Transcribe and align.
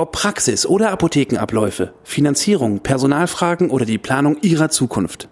Ob 0.00 0.12
Praxis 0.12 0.64
oder 0.64 0.92
Apothekenabläufe, 0.92 1.92
Finanzierung, 2.04 2.80
Personalfragen 2.80 3.68
oder 3.68 3.84
die 3.84 3.98
Planung 3.98 4.38
Ihrer 4.40 4.70
Zukunft. 4.70 5.28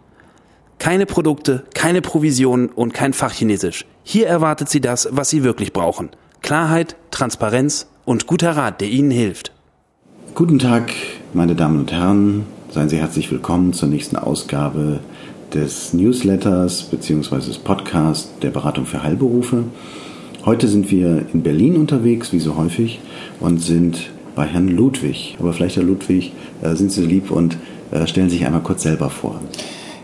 Keine 0.79 1.07
Produkte, 1.07 1.65
keine 1.73 2.03
Provisionen 2.03 2.69
und 2.69 2.93
kein 2.93 3.15
Fachchinesisch. 3.15 3.87
Hier 4.03 4.27
erwartet 4.27 4.69
Sie 4.69 4.83
das, 4.83 5.09
was 5.11 5.31
Sie 5.31 5.43
wirklich 5.43 5.73
brauchen. 5.73 6.11
Klarheit, 6.43 6.97
Transparenz 7.11 7.87
und 8.05 8.27
guter 8.27 8.59
Rat, 8.59 8.83
der 8.83 8.89
Ihnen 8.89 9.11
hilft. 9.11 9.53
Guten 10.35 10.59
Tag, 10.59 10.93
meine 11.33 11.55
Damen 11.55 11.81
und 11.81 11.91
Herren. 11.91 12.45
Seien 12.71 12.91
Sie 12.91 12.99
herzlich 12.99 13.31
willkommen 13.31 13.73
zur 13.73 13.89
nächsten 13.89 14.17
Ausgabe 14.17 15.01
des 15.55 15.95
Newsletters 15.95 16.83
bzw. 16.83 17.37
des 17.37 17.57
Podcasts 17.57 18.29
der 18.43 18.51
Beratung 18.51 18.85
für 18.85 19.03
Heilberufe. 19.03 19.65
Heute 20.45 20.69
sind 20.69 20.91
wir 20.91 21.25
in 21.33 21.43
Berlin 21.43 21.77
unterwegs, 21.77 22.35
wie 22.35 22.39
so 22.39 22.57
häufig, 22.59 23.01
und 23.41 23.63
sind 23.63 24.11
bei 24.39 24.47
Herrn 24.47 24.69
Ludwig. 24.69 25.37
Aber 25.41 25.53
vielleicht, 25.53 25.77
Herr 25.77 25.83
Ludwig, 25.83 26.31
äh, 26.63 26.77
sind 26.77 26.93
Sie 26.93 27.05
lieb 27.05 27.33
und 27.33 27.59
äh, 27.91 28.07
stellen 28.07 28.31
sich 28.31 28.47
einmal 28.47 28.63
kurz 28.63 28.85
selber 28.85 29.11
vor. 29.11 29.41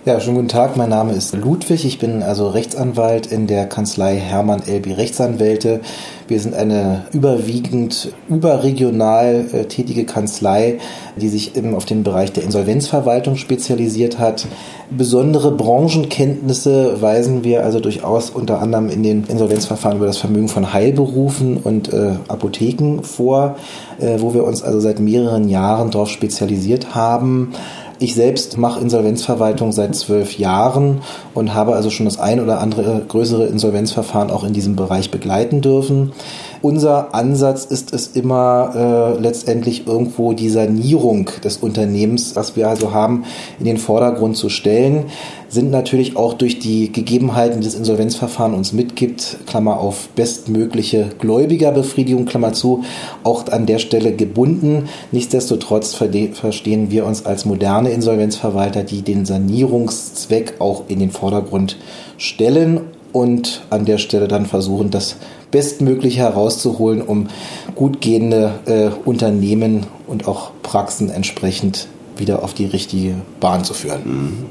Ja, 0.07 0.21
schönen 0.21 0.37
guten 0.37 0.49
Tag. 0.49 0.77
Mein 0.77 0.91
Name 0.91 1.15
ist 1.15 1.35
Ludwig. 1.35 1.87
Ich 1.87 1.99
bin 1.99 2.23
also 2.23 2.49
Rechtsanwalt 2.49 3.27
in 3.27 3.47
der 3.47 3.65
Kanzlei 3.65 4.17
Hermann 4.17 4.63
Elbi 4.67 4.93
Rechtsanwälte. 4.93 5.81
Wir 6.29 6.41
sind 6.41 6.55
eine 6.55 7.07
überwiegend 7.13 8.13
überregional 8.29 9.47
äh, 9.51 9.65
tätige 9.65 10.05
Kanzlei, 10.05 10.79
die 11.17 11.31
sich 11.31 11.57
eben 11.57 11.75
auf 11.75 11.87
den 11.87 12.03
Bereich 12.03 12.33
der 12.35 12.43
Insolvenzverwaltung 12.43 13.37
spezialisiert 13.37 14.19
hat. 14.19 14.47
Besondere 14.91 15.53
Branchenkenntnisse 15.53 17.01
weisen 17.01 17.43
wir 17.43 17.65
also 17.65 17.81
durchaus 17.81 18.29
unter 18.29 18.61
anderem 18.61 18.91
in 18.91 19.03
den 19.03 19.25
Insolvenzverfahren 19.25 19.97
über 19.97 20.07
das 20.07 20.19
Vermögen 20.19 20.49
von 20.49 20.75
Heilberufen 20.75 21.57
und 21.57 21.91
äh, 21.95 22.17
Apotheken 22.29 23.03
vor, 23.03 23.57
äh, 23.99 24.17
wo 24.19 24.35
wir 24.35 24.45
uns 24.45 24.63
also 24.63 24.81
seit 24.81 25.01
mehreren 25.01 25.49
Jahren 25.49 25.91
darauf 25.91 26.11
spezialisiert 26.11 26.95
haben. 26.95 27.55
Ich 28.01 28.15
selbst 28.15 28.59
mache 28.59 28.81
Insolvenzverwaltung 28.81 29.71
seit 29.71 29.95
zwölf 29.95 30.37
Jahren 30.37 31.03
und 31.33 31.55
habe 31.55 31.75
also 31.77 31.91
schon 31.91 32.07
das 32.07 32.19
ein 32.19 32.41
oder 32.41 32.61
andere 32.61 33.03
größere 33.07 33.47
Insolvenzverfahren 33.47 34.31
auch 34.33 34.43
in 34.43 34.53
diesem 34.53 34.75
Bereich 34.75 35.13
begleiten 35.13 35.61
dürfen. 35.61 36.13
Unser 36.61 37.15
Ansatz 37.15 37.65
ist 37.67 37.93
es 37.95 38.09
immer 38.09 38.73
äh, 39.17 39.21
letztendlich 39.21 39.87
irgendwo 39.87 40.33
die 40.33 40.49
Sanierung 40.49 41.31
des 41.45 41.59
Unternehmens, 41.59 42.35
was 42.35 42.57
wir 42.57 42.69
also 42.69 42.93
haben, 42.93 43.25
in 43.61 43.67
den 43.67 43.79
Vordergrund 43.79 44.37
zu 44.37 44.49
stellen 44.49 45.05
sind 45.55 45.71
natürlich 45.71 46.17
auch 46.17 46.35
durch 46.35 46.59
die 46.59 46.91
Gegebenheiten, 46.91 47.61
die 47.61 47.67
das 47.67 47.77
Insolvenzverfahren 47.77 48.55
uns 48.55 48.73
mitgibt, 48.73 49.39
Klammer 49.47 49.79
auf 49.79 50.09
bestmögliche 50.09 51.11
Gläubigerbefriedigung, 51.21 52.27
Klammer 52.27 52.53
zu, 52.53 52.85
auch 53.23 53.47
an 53.47 53.65
der 53.65 53.79
Stelle 53.79 54.13
gebunden. 54.13 54.89
Nichtsdestotrotz 55.13 55.95
verstehen 55.95 56.91
wir 56.91 57.07
uns 57.07 57.25
als 57.25 57.45
moderne 57.45 57.91
Insolvenzverwalter, 57.91 58.83
die 58.83 59.03
den 59.03 59.25
Sanierungszweck 59.25 60.55
auch 60.59 60.85
in 60.89 60.99
den 60.99 61.13
Vordergrund 61.13 61.77
stellen 62.19 62.81
und 63.13 63.63
an 63.71 63.85
der 63.85 63.99
Stelle 63.99 64.27
dann 64.27 64.47
versuchen, 64.47 64.91
das 64.91 65.17
Bestmögliche 65.53 66.19
herauszuholen, 66.19 67.01
um 67.01 67.29
gut 67.77 68.01
gehende 68.01 68.55
äh, 68.67 68.89
Unternehmen 69.05 69.87
und 70.09 70.27
auch 70.27 70.51
Praxen 70.65 71.11
entsprechend 71.11 71.87
wieder 72.17 72.43
auf 72.43 72.55
die 72.55 72.67
richtige 72.67 73.15
Bahn 73.41 73.65
zu 73.65 73.75
führen. 73.75 74.47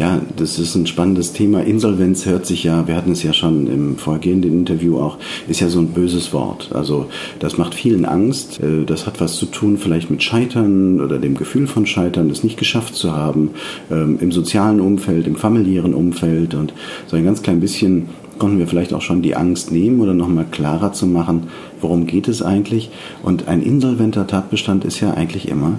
Ja, 0.00 0.18
das 0.34 0.58
ist 0.58 0.76
ein 0.76 0.86
spannendes 0.86 1.34
Thema. 1.34 1.60
Insolvenz 1.60 2.24
hört 2.24 2.46
sich 2.46 2.64
ja, 2.64 2.88
wir 2.88 2.96
hatten 2.96 3.12
es 3.12 3.22
ja 3.22 3.34
schon 3.34 3.66
im 3.66 3.98
vorgehenden 3.98 4.50
Interview 4.50 4.98
auch, 4.98 5.18
ist 5.46 5.60
ja 5.60 5.68
so 5.68 5.78
ein 5.78 5.88
böses 5.88 6.32
Wort. 6.32 6.70
Also 6.72 7.08
das 7.38 7.58
macht 7.58 7.74
vielen 7.74 8.06
Angst. 8.06 8.60
Äh, 8.60 8.86
das 8.86 9.06
hat 9.06 9.20
was 9.20 9.36
zu 9.36 9.44
tun 9.44 9.76
vielleicht 9.76 10.10
mit 10.10 10.22
Scheitern 10.22 11.02
oder 11.02 11.18
dem 11.18 11.34
Gefühl 11.34 11.66
von 11.66 11.84
Scheitern, 11.84 12.30
es 12.30 12.42
nicht 12.42 12.58
geschafft 12.58 12.94
zu 12.94 13.14
haben, 13.14 13.50
ähm, 13.90 14.16
im 14.22 14.32
sozialen 14.32 14.80
Umfeld, 14.80 15.26
im 15.26 15.36
familiären 15.36 15.92
Umfeld 15.92 16.54
und 16.54 16.72
so 17.06 17.18
ein 17.18 17.24
ganz 17.26 17.42
klein 17.42 17.60
bisschen 17.60 18.08
konnten 18.38 18.58
wir 18.58 18.66
vielleicht 18.66 18.94
auch 18.94 19.02
schon 19.02 19.20
die 19.20 19.36
Angst 19.36 19.70
nehmen 19.70 20.00
oder 20.00 20.14
nochmal 20.14 20.46
klarer 20.50 20.94
zu 20.94 21.06
machen, 21.06 21.48
worum 21.78 22.06
geht 22.06 22.26
es 22.26 22.40
eigentlich. 22.40 22.90
Und 23.22 23.48
ein 23.48 23.60
insolventer 23.62 24.26
Tatbestand 24.26 24.86
ist 24.86 25.00
ja 25.00 25.12
eigentlich 25.12 25.46
immer, 25.48 25.78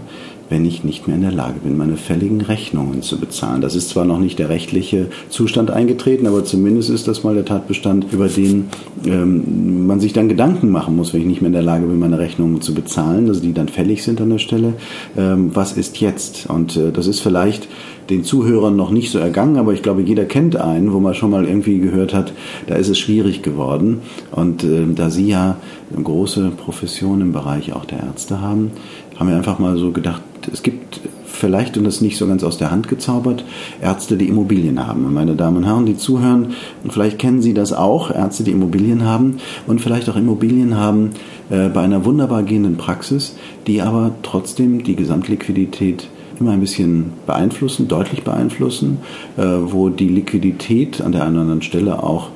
wenn 0.51 0.66
ich 0.66 0.84
nicht 0.84 1.07
mehr 1.07 1.16
in 1.16 1.22
der 1.22 1.31
Lage 1.31 1.62
bin, 1.63 1.78
meine 1.78 1.95
fälligen 1.95 2.41
Rechnungen 2.41 3.01
zu 3.01 3.17
bezahlen. 3.17 3.62
Das 3.62 3.73
ist 3.73 3.88
zwar 3.88 4.03
noch 4.03 4.19
nicht 4.19 4.38
der 4.38 4.50
rechtliche 4.50 5.07
Zustand 5.29 5.72
eingetreten, 5.72 6.28
aber 6.28 6.44
zumindest 6.44 6.89
ist 6.89 7.07
das 7.07 7.23
mal 7.23 7.34
der 7.34 7.45
Tatbestand, 7.45 8.07
über 8.12 8.28
den 8.28 8.67
ähm, 9.06 9.88
man 9.88 10.01
sich 10.01 10.12
dann 10.12 10.28
Gedanken 10.28 10.69
machen 10.69 10.97
muss, 10.97 11.13
wenn 11.13 11.22
ich 11.22 11.28
nicht 11.28 11.41
mehr 11.41 11.47
in 11.47 11.53
der 11.53 11.62
Lage 11.62 11.85
bin, 11.85 12.00
meine 12.00 12.19
Rechnungen 12.19 12.59
zu 12.59 12.73
bezahlen, 12.73 13.29
also 13.29 13.39
die 13.39 13.53
dann 13.53 13.69
fällig 13.69 14.03
sind 14.03 14.19
an 14.19 14.29
der 14.29 14.39
Stelle. 14.39 14.73
Ähm, 15.17 15.51
was 15.53 15.72
ist 15.72 16.01
jetzt? 16.01 16.50
Und 16.50 16.75
äh, 16.75 16.91
das 16.91 17.07
ist 17.07 17.22
vielleicht 17.22 17.69
den 18.09 18.25
Zuhörern 18.25 18.75
noch 18.75 18.91
nicht 18.91 19.09
so 19.09 19.19
ergangen, 19.19 19.56
aber 19.56 19.72
ich 19.72 19.81
glaube, 19.81 20.01
jeder 20.01 20.25
kennt 20.25 20.57
einen, 20.57 20.91
wo 20.91 21.00
man 21.00 21.13
schon 21.13 21.31
mal 21.31 21.45
irgendwie 21.45 21.79
gehört 21.79 22.13
hat, 22.13 22.33
da 22.68 22.75
ist 22.75 22.89
es 22.89 23.00
schwierig 23.00 23.41
geworden. 23.41 24.01
Und 24.31 24.66
äh, 24.66 24.83
da 24.94 25.09
Sie 25.09 25.28
ja 25.28 25.56
eine 25.94 26.03
große 26.03 26.51
Profession 26.57 27.22
im 27.22 27.31
Bereich 27.31 27.72
auch 27.72 27.85
der 27.85 28.01
Ärzte 28.01 28.41
haben, 28.41 28.72
haben 29.18 29.29
wir 29.29 29.38
einfach 29.38 29.59
mal 29.59 29.78
so 29.78 29.91
gedacht, 29.91 30.22
es 30.47 30.63
gibt 30.63 31.02
vielleicht, 31.25 31.78
und 31.78 31.84
das 31.84 32.02
nicht 32.02 32.18
so 32.18 32.28
ganz 32.28 32.44
aus 32.44 32.57
der 32.57 32.72
Hand 32.72 32.88
gezaubert, 32.88 33.44
Ärzte, 33.81 34.18
die 34.18 34.28
Immobilien 34.28 34.85
haben. 34.85 35.12
Meine 35.13 35.35
Damen 35.35 35.57
und 35.57 35.66
Herren, 35.66 35.85
die 35.85 35.97
zuhören, 35.97 36.53
vielleicht 36.90 37.19
kennen 37.19 37.41
Sie 37.41 37.53
das 37.53 37.74
auch, 37.74 38.12
Ärzte, 38.12 38.44
die 38.44 38.51
Immobilien 38.51 39.03
haben 39.06 39.38
und 39.68 39.81
vielleicht 39.81 40.09
auch 40.09 40.16
Immobilien 40.16 40.78
haben 40.78 41.12
äh, 41.50 41.69
bei 41.69 41.81
einer 41.81 42.06
wunderbar 42.06 42.44
gehenden 42.44 42.78
Praxis, 42.78 43.35
die 43.68 43.81
aber 43.81 44.12
trotzdem 44.24 44.84
die 44.84 44.96
Gesamtliquidität 44.96 46.07
immer 46.40 46.51
ein 46.51 46.59
bisschen 46.59 47.13
beeinflussen, 47.25 47.88
deutlich 47.88 48.24
beeinflussen, 48.24 49.00
äh, 49.38 49.44
wo 49.44 49.90
die 49.90 50.09
Liquidität 50.09 51.01
an 51.01 51.12
der 51.12 51.24
einen 51.24 51.34
oder 51.34 51.41
anderen 51.41 51.62
Stelle 51.62 52.03
auch 52.03 52.30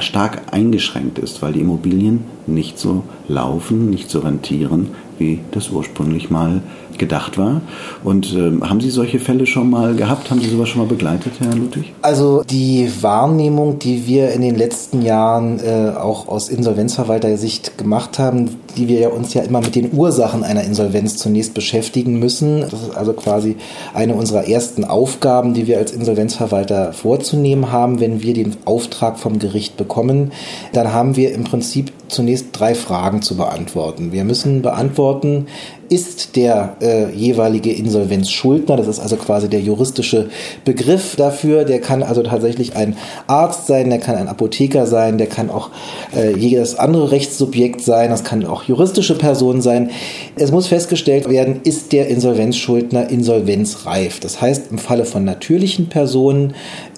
stark 0.00 0.42
eingeschränkt 0.52 1.18
ist, 1.18 1.42
weil 1.42 1.52
die 1.52 1.60
Immobilien 1.60 2.24
nicht 2.46 2.78
so 2.78 3.04
laufen, 3.28 3.90
nicht 3.90 4.10
so 4.10 4.20
rentieren, 4.20 4.88
wie 5.18 5.40
das 5.50 5.70
ursprünglich 5.70 6.30
mal 6.30 6.62
gedacht 6.98 7.38
war. 7.38 7.60
Und 8.02 8.32
äh, 8.34 8.60
haben 8.62 8.80
Sie 8.80 8.90
solche 8.90 9.18
Fälle 9.18 9.46
schon 9.46 9.70
mal 9.70 9.94
gehabt? 9.94 10.30
Haben 10.30 10.40
Sie 10.40 10.50
sowas 10.50 10.68
schon 10.68 10.82
mal 10.82 10.88
begleitet, 10.88 11.34
Herr 11.40 11.54
Ludwig? 11.54 11.92
Also 12.02 12.42
die 12.48 12.90
Wahrnehmung, 13.00 13.78
die 13.78 14.06
wir 14.06 14.32
in 14.32 14.40
den 14.40 14.56
letzten 14.56 15.02
Jahren 15.02 15.60
äh, 15.60 15.92
auch 15.96 16.28
aus 16.28 16.48
Insolvenzverwalter-Sicht 16.48 17.78
gemacht 17.78 18.18
haben, 18.18 18.56
die 18.76 18.88
wir 18.88 19.00
ja 19.00 19.08
uns 19.08 19.34
ja 19.34 19.42
immer 19.42 19.60
mit 19.60 19.74
den 19.74 19.92
Ursachen 19.92 20.44
einer 20.44 20.64
Insolvenz 20.64 21.16
zunächst 21.16 21.54
beschäftigen 21.54 22.18
müssen. 22.18 22.60
Das 22.60 22.82
ist 22.82 22.96
also 22.96 23.12
quasi 23.12 23.56
eine 23.92 24.14
unserer 24.14 24.48
ersten 24.48 24.84
Aufgaben, 24.84 25.54
die 25.54 25.66
wir 25.66 25.78
als 25.78 25.92
Insolvenzverwalter 25.92 26.92
vorzunehmen 26.92 27.72
haben, 27.72 28.00
wenn 28.00 28.22
wir 28.22 28.34
den 28.34 28.56
Auftrag 28.64 29.18
vom 29.18 29.38
Gericht 29.38 29.76
bekommen. 29.76 30.32
Dann 30.72 30.92
haben 30.92 31.16
wir 31.16 31.32
im 31.32 31.44
Prinzip 31.44 31.92
zunächst 32.08 32.48
drei 32.52 32.74
Fragen 32.74 33.22
zu 33.22 33.36
beantworten. 33.36 34.12
Wir 34.12 34.24
müssen 34.24 34.62
beantworten, 34.62 35.46
ist 35.88 36.36
der 36.36 36.76
äh, 36.80 37.10
jeweilige 37.12 37.72
Insolvenzschuldner, 37.72 38.76
das 38.76 38.88
ist 38.88 39.00
also 39.00 39.16
quasi 39.16 39.48
der 39.48 39.60
juristische 39.60 40.28
Begriff 40.64 41.16
dafür, 41.16 41.64
der 41.64 41.80
kann 41.80 42.02
also 42.02 42.22
tatsächlich 42.22 42.76
ein 42.76 42.96
Arzt 43.26 43.66
sein, 43.66 43.90
der 43.90 43.98
kann 43.98 44.16
ein 44.16 44.28
Apotheker 44.28 44.86
sein, 44.86 45.18
der 45.18 45.26
kann 45.26 45.50
auch 45.50 45.70
äh, 46.16 46.36
jedes 46.36 46.78
andere 46.78 47.10
Rechtssubjekt 47.10 47.80
sein, 47.82 48.10
das 48.10 48.24
kann 48.24 48.44
auch 48.46 48.64
juristische 48.64 49.16
Person 49.16 49.62
sein. 49.62 49.90
Es 50.36 50.50
muss 50.50 50.66
festgestellt 50.66 51.28
werden, 51.28 51.60
ist 51.64 51.92
der 51.92 52.08
Insolvenzschuldner 52.08 53.10
insolvenzreif. 53.10 54.20
Das 54.20 54.40
heißt, 54.40 54.70
im 54.70 54.78
Falle 54.78 55.04
von 55.04 55.24
natürlichen 55.24 55.88
Personen 55.88 56.54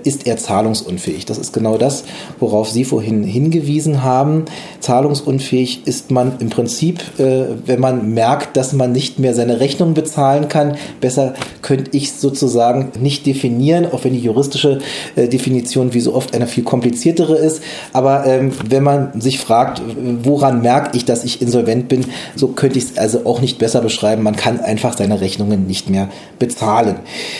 ist 0.06 0.26
er 0.26 0.36
zahlungsunfähig. 0.36 1.26
Das 1.26 1.36
ist 1.36 1.52
genau 1.52 1.76
das, 1.76 2.04
worauf 2.38 2.70
Sie 2.70 2.84
vorhin 2.84 3.24
hingewiesen 3.24 4.02
haben. 4.02 4.44
Zahlungsunfähig 4.80 5.86
ist 5.86 6.10
man 6.10 6.38
im 6.38 6.48
Prinzip, 6.48 7.00
äh, 7.18 7.46
wenn 7.66 7.80
man 7.80 8.14
merkt, 8.14 8.56
dass 8.56 8.72
man 8.72 8.92
nicht 8.92 9.18
mehr 9.18 9.34
seine 9.34 9.60
Rechnung 9.60 9.94
bezahlen 9.94 10.48
kann. 10.48 10.76
Besser 11.00 11.34
könnte 11.60 11.90
ich 11.96 12.12
sozusagen 12.12 12.92
nicht 13.00 13.26
definieren, 13.26 13.86
auch 13.90 14.04
wenn 14.04 14.12
die 14.12 14.20
juristische 14.20 14.78
äh, 15.16 15.28
Definition 15.28 15.92
wie 15.92 16.00
so 16.00 16.14
oft 16.14 16.34
eine 16.34 16.46
viel 16.46 16.64
kompliziertere 16.64 17.36
ist. 17.36 17.62
Aber 17.92 18.24
ähm, 18.26 18.52
wenn 18.68 18.84
man 18.84 19.20
sich 19.20 19.40
fragt, 19.40 19.82
woran 20.22 20.62
merke 20.62 20.96
ich, 20.96 21.04
dass 21.04 21.24
ich 21.24 21.42
insolvent 21.42 21.88
bin, 21.88 22.04
so 22.36 22.48
könnte 22.48 22.78
ich 22.78 22.84
es 22.84 22.98
also 22.98 23.26
auch 23.26 23.40
nicht 23.40 23.58
besser 23.58 23.80
beschreiben. 23.80 24.22
Man 24.22 24.36
kann 24.36 24.60
einfach 24.60 24.96
seine 24.96 25.20
Rechnungen 25.20 25.66
nicht 25.66 25.90
mehr 25.90 26.08
bezahlen. 26.38 26.96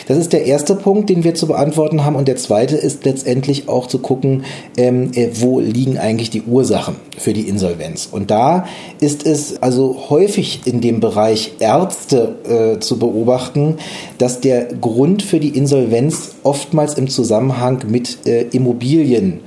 Das 0.09 0.19
ist 0.19 0.33
der 0.33 0.47
erste 0.47 0.75
Punkt, 0.75 1.09
den 1.09 1.23
wir 1.23 1.35
zu 1.35 1.47
beantworten 1.47 2.05
haben. 2.05 2.17
Und 2.17 2.27
der 2.27 2.37
zweite 2.37 2.56
ist 2.65 3.05
letztendlich 3.05 3.69
auch 3.69 3.87
zu 3.87 3.99
gucken, 3.99 4.45
ähm, 4.77 5.11
äh, 5.15 5.29
wo 5.35 5.61
liegen 5.61 5.99
eigentlich 5.99 6.31
die 6.31 6.43
Ursachen 6.43 6.97
für 7.19 7.33
die 7.33 7.49
Insolvenz. 7.49 8.09
Und 8.11 8.31
da 8.31 8.67
ist 9.01 9.27
es 9.27 9.63
also 9.63 10.07
häufig 10.09 10.63
in 10.65 10.81
dem 10.81 11.01
Bereich 11.01 11.53
Ärzte 11.59 12.77
äh, 12.77 12.81
zu 12.81 12.99
beobachten, 12.99 13.77
dass 14.19 14.41
der 14.41 14.65
Grund 14.67 15.23
für 15.23 15.41
die 15.41 15.57
Insolvenz 15.57 16.37
oftmals 16.43 16.95
im 16.95 17.09
Zusammenhang 17.09 17.85
mit 17.89 18.27
äh, 18.27 18.43
Immobilien 18.53 19.41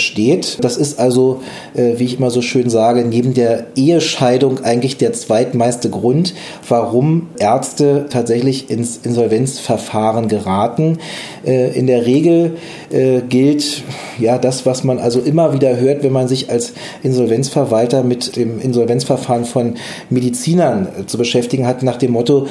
steht. 0.00 0.58
Das 0.62 0.76
ist 0.76 0.98
also, 0.98 1.42
äh, 1.74 1.98
wie 1.98 2.04
ich 2.04 2.18
immer 2.18 2.30
so 2.30 2.42
schön 2.42 2.70
sage, 2.70 3.04
neben 3.04 3.34
der 3.34 3.66
Ehescheidung 3.76 4.64
eigentlich 4.64 4.96
der 4.96 5.12
zweitmeiste 5.12 5.90
Grund, 5.90 6.34
warum 6.68 7.28
Ärzte 7.38 8.06
tatsächlich 8.10 8.70
ins 8.70 8.98
Insolvenzverfahren 9.02 10.28
geraten. 10.28 10.98
Äh, 11.44 11.76
in 11.78 11.86
der 11.86 12.06
Regel 12.06 12.56
äh, 12.90 13.20
gilt 13.20 13.82
ja 14.18 14.38
das, 14.38 14.66
was 14.66 14.84
man 14.84 14.98
also 14.98 15.20
immer 15.20 15.52
wieder 15.52 15.76
hört, 15.78 16.02
wenn 16.02 16.12
man 16.12 16.28
sich 16.28 16.50
als 16.50 16.72
Insolvenzverwalter 17.02 18.02
mit 18.02 18.36
dem 18.36 18.60
Insolvenzverfahren 18.60 19.44
von 19.44 19.74
Medizinern 20.10 20.88
zu 21.06 21.18
beschäftigen 21.18 21.66
hat, 21.66 21.82
nach 21.82 21.96
dem 21.96 22.12
Motto, 22.12 22.46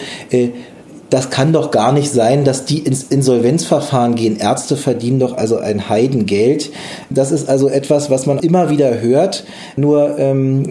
das 1.10 1.30
kann 1.30 1.54
doch 1.54 1.72
gar 1.72 1.92
nicht 1.92 2.12
sein, 2.12 2.46
dass 2.46 2.66
die 2.66 2.80
ins 2.80 3.04
Insolvenzverfahren 3.04 4.16
gehen. 4.16 4.38
Ärzte 4.38 4.76
verdienen 4.76 5.20
doch 5.20 5.38
also 5.38 5.58
ein 5.58 5.88
Heidengeld. 5.88 6.72
Das 7.10 7.32
ist 7.32 7.48
also 7.48 7.70
etwas, 7.70 8.10
was 8.10 8.26
man 8.26 8.40
immer 8.40 8.70
wieder 8.70 9.02
hört. 9.02 9.46
Nur 9.76 10.18
ähm, 10.18 10.64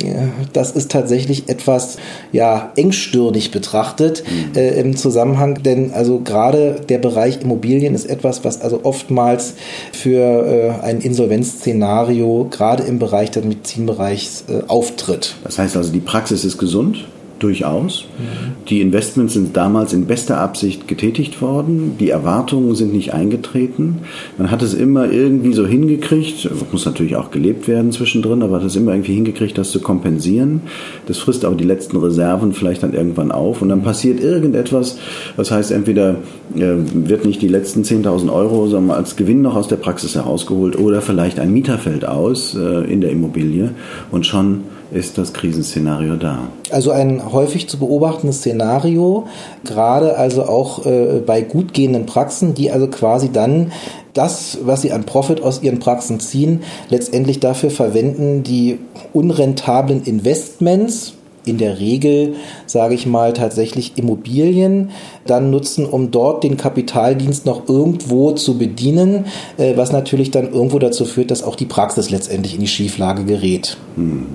das 0.52 0.72
ist 0.72 0.90
tatsächlich 0.90 1.48
etwas 1.48 1.96
ja 2.32 2.72
engstirnig 2.76 3.52
betrachtet 3.52 4.24
mhm. 4.26 4.58
äh, 4.58 4.80
im 4.80 4.96
Zusammenhang, 4.96 5.62
denn 5.62 5.92
also 5.92 6.20
gerade 6.20 6.80
der 6.88 6.98
Bereich 6.98 7.40
Immobilien 7.40 7.94
ist 7.94 8.06
etwas, 8.06 8.44
was 8.44 8.60
also 8.60 8.80
oftmals 8.82 9.54
für 9.92 10.46
äh, 10.82 10.84
ein 10.84 11.00
Insolvenzszenario 11.00 12.48
gerade 12.50 12.82
im 12.82 12.98
Bereich 12.98 13.30
des 13.30 13.44
Medizinbereichs 13.44 14.44
äh, 14.48 14.62
auftritt. 14.66 15.36
Das 15.44 15.58
heißt 15.58 15.76
also, 15.76 15.92
die 15.92 16.00
Praxis 16.00 16.44
ist 16.44 16.58
gesund? 16.58 17.06
Durchaus. 17.44 18.06
Mhm. 18.16 18.66
Die 18.70 18.80
Investments 18.80 19.34
sind 19.34 19.54
damals 19.54 19.92
in 19.92 20.06
bester 20.06 20.38
Absicht 20.38 20.88
getätigt 20.88 21.42
worden. 21.42 21.96
Die 22.00 22.08
Erwartungen 22.08 22.74
sind 22.74 22.94
nicht 22.94 23.12
eingetreten. 23.12 23.98
Man 24.38 24.50
hat 24.50 24.62
es 24.62 24.72
immer 24.72 25.12
irgendwie 25.12 25.52
so 25.52 25.66
hingekriegt, 25.66 26.48
muss 26.72 26.86
natürlich 26.86 27.16
auch 27.16 27.30
gelebt 27.30 27.68
werden 27.68 27.92
zwischendrin, 27.92 28.42
aber 28.42 28.56
hat 28.56 28.64
es 28.64 28.76
immer 28.76 28.92
irgendwie 28.92 29.12
hingekriegt, 29.12 29.58
das 29.58 29.72
zu 29.72 29.80
kompensieren. 29.80 30.62
Das 31.06 31.18
frisst 31.18 31.44
aber 31.44 31.54
die 31.54 31.64
letzten 31.64 31.98
Reserven 31.98 32.54
vielleicht 32.54 32.82
dann 32.82 32.94
irgendwann 32.94 33.30
auf 33.30 33.60
und 33.60 33.68
dann 33.68 33.82
passiert 33.82 34.20
irgendetwas. 34.20 34.98
Das 35.36 35.50
heißt, 35.50 35.70
entweder 35.70 36.16
äh, 36.56 36.76
wird 36.94 37.26
nicht 37.26 37.42
die 37.42 37.48
letzten 37.48 37.82
10.000 37.82 38.32
Euro 38.32 38.68
sondern 38.68 38.96
als 38.96 39.16
Gewinn 39.16 39.42
noch 39.42 39.54
aus 39.54 39.68
der 39.68 39.76
Praxis 39.76 40.14
herausgeholt 40.14 40.78
oder 40.78 41.02
vielleicht 41.02 41.38
ein 41.38 41.52
Mieter 41.52 41.76
fällt 41.76 42.06
aus 42.06 42.54
äh, 42.54 42.90
in 42.90 43.02
der 43.02 43.10
Immobilie 43.10 43.72
und 44.10 44.24
schon 44.24 44.62
ist 44.92 45.18
das 45.18 45.32
Krisenszenario 45.32 46.16
da. 46.16 46.48
Also 46.70 46.90
ein 46.90 47.32
häufig 47.32 47.68
zu 47.68 47.78
beobachtendes 47.78 48.38
Szenario, 48.38 49.26
gerade 49.64 50.16
also 50.16 50.44
auch 50.44 50.86
äh, 50.86 51.20
bei 51.24 51.40
gut 51.42 51.74
gehenden 51.74 52.06
Praxen, 52.06 52.54
die 52.54 52.70
also 52.70 52.88
quasi 52.88 53.30
dann 53.32 53.72
das, 54.12 54.58
was 54.62 54.82
sie 54.82 54.92
an 54.92 55.04
Profit 55.04 55.42
aus 55.42 55.62
ihren 55.62 55.80
Praxen 55.80 56.20
ziehen, 56.20 56.62
letztendlich 56.88 57.40
dafür 57.40 57.70
verwenden, 57.70 58.42
die 58.44 58.78
unrentablen 59.12 60.04
Investments, 60.04 61.14
in 61.46 61.58
der 61.58 61.78
Regel, 61.78 62.36
sage 62.66 62.94
ich 62.94 63.06
mal, 63.06 63.32
tatsächlich 63.32 63.92
Immobilien 63.96 64.90
dann 65.26 65.50
nutzen, 65.50 65.86
um 65.86 66.10
dort 66.10 66.42
den 66.42 66.56
Kapitaldienst 66.56 67.46
noch 67.46 67.68
irgendwo 67.68 68.32
zu 68.32 68.58
bedienen, 68.58 69.26
äh, 69.58 69.76
was 69.76 69.92
natürlich 69.92 70.30
dann 70.30 70.52
irgendwo 70.52 70.78
dazu 70.78 71.04
führt, 71.04 71.30
dass 71.30 71.42
auch 71.42 71.56
die 71.56 71.66
Praxis 71.66 72.10
letztendlich 72.10 72.54
in 72.54 72.60
die 72.60 72.66
Schieflage 72.66 73.24
gerät. 73.24 73.76
Hm. 73.96 74.26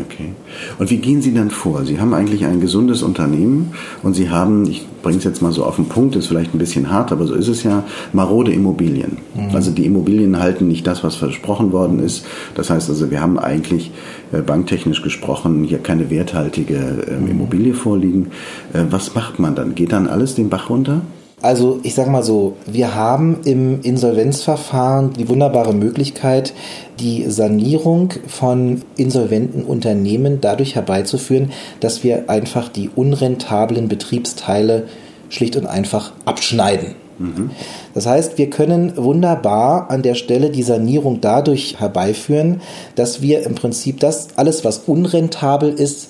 Okay. 0.00 0.32
Und 0.78 0.90
wie 0.90 0.98
gehen 0.98 1.22
Sie 1.22 1.32
dann 1.32 1.50
vor? 1.50 1.84
Sie 1.84 2.00
haben 2.00 2.14
eigentlich 2.14 2.44
ein 2.44 2.60
gesundes 2.60 3.02
Unternehmen 3.02 3.72
und 4.02 4.14
Sie 4.14 4.30
haben, 4.30 4.66
ich 4.66 4.86
bringe 5.02 5.18
es 5.18 5.24
jetzt 5.24 5.42
mal 5.42 5.52
so 5.52 5.64
auf 5.64 5.76
den 5.76 5.86
Punkt, 5.86 6.16
ist 6.16 6.26
vielleicht 6.26 6.54
ein 6.54 6.58
bisschen 6.58 6.90
hart, 6.90 7.12
aber 7.12 7.26
so 7.26 7.34
ist 7.34 7.48
es 7.48 7.62
ja, 7.62 7.84
marode 8.12 8.52
Immobilien. 8.52 9.18
Mhm. 9.34 9.54
Also 9.54 9.70
die 9.70 9.86
Immobilien 9.86 10.38
halten 10.38 10.68
nicht 10.68 10.86
das, 10.86 11.04
was 11.04 11.14
versprochen 11.14 11.72
worden 11.72 12.00
ist. 12.00 12.26
Das 12.54 12.70
heißt 12.70 12.88
also, 12.90 13.10
wir 13.10 13.20
haben 13.20 13.38
eigentlich 13.38 13.92
äh, 14.32 14.40
banktechnisch 14.40 15.02
gesprochen 15.02 15.64
hier 15.64 15.78
keine 15.78 16.10
werthaltige 16.10 16.76
äh, 16.76 17.30
Immobilie 17.30 17.74
vorliegen. 17.74 18.28
Äh, 18.72 18.84
was 18.90 19.14
macht 19.14 19.38
man 19.38 19.54
dann? 19.54 19.74
Geht 19.74 19.92
dann 19.92 20.06
alles 20.06 20.34
den 20.34 20.48
Bach 20.48 20.70
runter? 20.70 21.02
Also 21.42 21.80
ich 21.82 21.94
sage 21.94 22.10
mal 22.10 22.22
so, 22.22 22.56
wir 22.66 22.94
haben 22.94 23.40
im 23.44 23.82
Insolvenzverfahren 23.82 25.12
die 25.12 25.28
wunderbare 25.28 25.74
Möglichkeit, 25.74 26.54
die 26.98 27.30
Sanierung 27.30 28.14
von 28.26 28.82
insolventen 28.96 29.62
Unternehmen 29.62 30.40
dadurch 30.40 30.76
herbeizuführen, 30.76 31.52
dass 31.80 32.02
wir 32.02 32.30
einfach 32.30 32.70
die 32.70 32.88
unrentablen 32.94 33.88
Betriebsteile 33.88 34.84
schlicht 35.28 35.56
und 35.56 35.66
einfach 35.66 36.12
abschneiden. 36.24 36.94
Mhm. 37.18 37.50
Das 37.92 38.06
heißt, 38.06 38.38
wir 38.38 38.48
können 38.48 38.96
wunderbar 38.96 39.90
an 39.90 40.00
der 40.00 40.14
Stelle 40.14 40.48
die 40.50 40.62
Sanierung 40.62 41.20
dadurch 41.20 41.78
herbeiführen, 41.78 42.62
dass 42.94 43.20
wir 43.20 43.44
im 43.44 43.54
Prinzip 43.54 44.00
das 44.00 44.28
alles, 44.36 44.64
was 44.64 44.78
unrentabel 44.86 45.68
ist, 45.68 46.08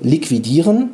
liquidieren 0.00 0.90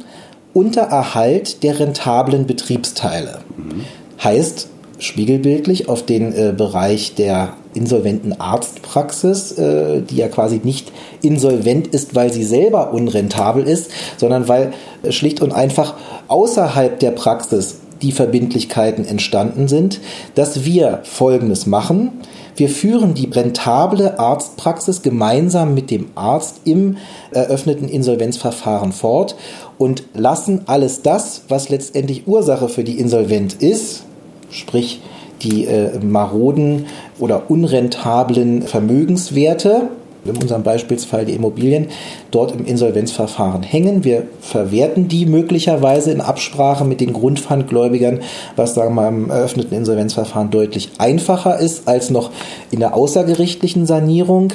unter 0.55 0.83
Erhalt 0.83 1.63
der 1.63 1.79
rentablen 1.79 2.47
Betriebsteile. 2.47 3.41
Mhm. 3.57 3.85
Heißt, 4.23 4.69
spiegelbildlich 4.99 5.89
auf 5.89 6.07
den 6.07 6.33
äh, 6.33 6.55
Bereich 6.57 7.15
der 7.15 7.55
insolventen 7.75 8.41
Arztpraxis, 8.41 9.53
äh, 9.53 10.01
die 10.01 10.17
ja 10.17 10.29
quasi 10.29 10.61
nicht 10.63 10.93
insolvent 11.23 11.89
ist, 11.89 12.15
weil 12.15 12.33
sie 12.33 12.45
selber 12.45 12.93
unrentabel 12.93 13.65
ist, 13.65 13.91
sondern 14.17 14.49
weil 14.49 14.73
äh, 15.03 15.13
schlicht 15.13 15.43
und 15.43 15.53
einfach 15.53 15.95
außerhalb 16.29 16.99
der 17.01 17.11
Praxis 17.11 17.81
die 18.05 18.13
Verbindlichkeiten 18.13 19.07
entstanden 19.07 19.67
sind, 19.67 19.99
dass 20.35 20.67
wir 20.67 21.01
Folgendes 21.05 21.67
machen. 21.67 22.13
Wir 22.55 22.69
führen 22.69 23.15
die 23.15 23.31
rentable 23.31 24.19
Arztpraxis 24.19 25.01
gemeinsam 25.01 25.75
mit 25.75 25.91
dem 25.91 26.09
Arzt 26.15 26.61
im 26.65 26.99
eröffneten 27.33 27.89
Insolvenzverfahren 27.89 28.93
fort 28.93 29.37
und 29.79 30.05
lassen 30.13 30.61
alles 30.67 31.01
das, 31.01 31.45
was 31.49 31.71
letztendlich 31.71 32.29
Ursache 32.29 32.69
für 32.69 32.85
die 32.85 33.01
Insolvenz 33.01 33.55
ist, 33.55 34.05
sprich 34.51 35.01
die 35.43 35.65
äh, 35.65 35.99
maroden 35.99 36.87
oder 37.19 37.51
unrentablen 37.51 38.63
Vermögenswerte, 38.63 39.89
in 40.25 40.37
unserem 40.37 40.63
Beispielsfall 40.63 41.25
die 41.25 41.35
Immobilien, 41.35 41.89
dort 42.31 42.53
im 42.53 42.65
Insolvenzverfahren 42.65 43.63
hängen. 43.63 44.05
Wir 44.05 44.27
verwerten 44.41 45.09
die 45.09 45.27
möglicherweise 45.27 46.11
in 46.11 46.21
Absprache 46.21 46.85
mit 46.85 47.01
den 47.01 47.13
Grundpfandgläubigern, 47.13 48.21
was 48.57 48.75
sagen 48.75 48.95
wir 48.95 49.03
mal 49.03 49.09
im 49.09 49.31
eröffneten 49.31 49.77
Insolvenzverfahren 49.77 50.51
deutlich 50.51 50.91
einfacher 50.99 51.59
ist 51.59 51.89
als 51.89 52.11
noch 52.11 52.31
in 52.71 52.81
der 52.81 52.95
außergerichtlichen 52.95 53.87
Sanierung 53.87 54.53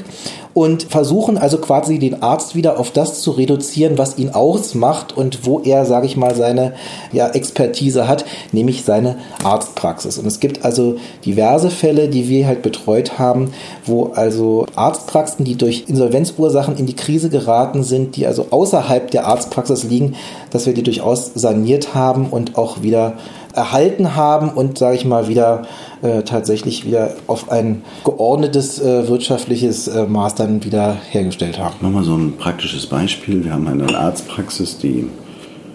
und 0.59 0.83
versuchen 0.83 1.37
also 1.37 1.57
quasi 1.57 1.99
den 1.99 2.21
Arzt 2.21 2.53
wieder 2.53 2.79
auf 2.79 2.91
das 2.91 3.21
zu 3.21 3.31
reduzieren, 3.31 3.97
was 3.97 4.17
ihn 4.17 4.31
ausmacht 4.31 5.15
und 5.15 5.45
wo 5.45 5.61
er, 5.61 5.85
sage 5.85 6.05
ich 6.05 6.17
mal, 6.17 6.35
seine 6.35 6.73
ja, 7.13 7.29
Expertise 7.29 8.09
hat, 8.09 8.25
nämlich 8.51 8.83
seine 8.83 9.15
Arztpraxis. 9.41 10.17
Und 10.17 10.25
es 10.25 10.41
gibt 10.41 10.65
also 10.65 10.97
diverse 11.23 11.69
Fälle, 11.69 12.09
die 12.09 12.27
wir 12.27 12.45
halt 12.45 12.61
betreut 12.61 13.17
haben, 13.17 13.53
wo 13.85 14.11
also 14.15 14.65
Arztpraxen, 14.75 15.45
die 15.45 15.55
durch 15.55 15.85
Insolvenzursachen 15.87 16.77
in 16.77 16.85
die 16.85 16.95
Krise 16.95 17.29
geraten 17.29 17.83
sind, 17.83 18.17
die 18.17 18.27
also 18.27 18.47
außerhalb 18.49 19.09
der 19.11 19.27
Arztpraxis 19.27 19.85
liegen, 19.85 20.15
dass 20.51 20.65
wir 20.65 20.73
die 20.73 20.83
durchaus 20.83 21.31
saniert 21.35 21.95
haben 21.95 22.27
und 22.27 22.57
auch 22.57 22.81
wieder 22.81 23.13
erhalten 23.53 24.15
haben 24.15 24.49
und, 24.49 24.77
sage 24.77 24.95
ich 24.95 25.05
mal, 25.05 25.27
wieder 25.27 25.63
äh, 26.01 26.23
tatsächlich 26.23 26.85
wieder 26.85 27.15
auf 27.27 27.51
ein 27.51 27.83
geordnetes 28.03 28.79
äh, 28.79 29.07
wirtschaftliches 29.07 29.87
äh, 29.87 30.05
Maß 30.05 30.35
dann 30.35 30.63
wieder 30.63 30.97
hergestellt 31.09 31.59
haben. 31.59 31.75
Nochmal 31.81 32.03
so 32.03 32.15
ein 32.15 32.37
praktisches 32.37 32.87
Beispiel. 32.87 33.43
Wir 33.43 33.53
haben 33.53 33.67
eine 33.67 33.97
Arztpraxis, 33.97 34.77
die 34.77 35.07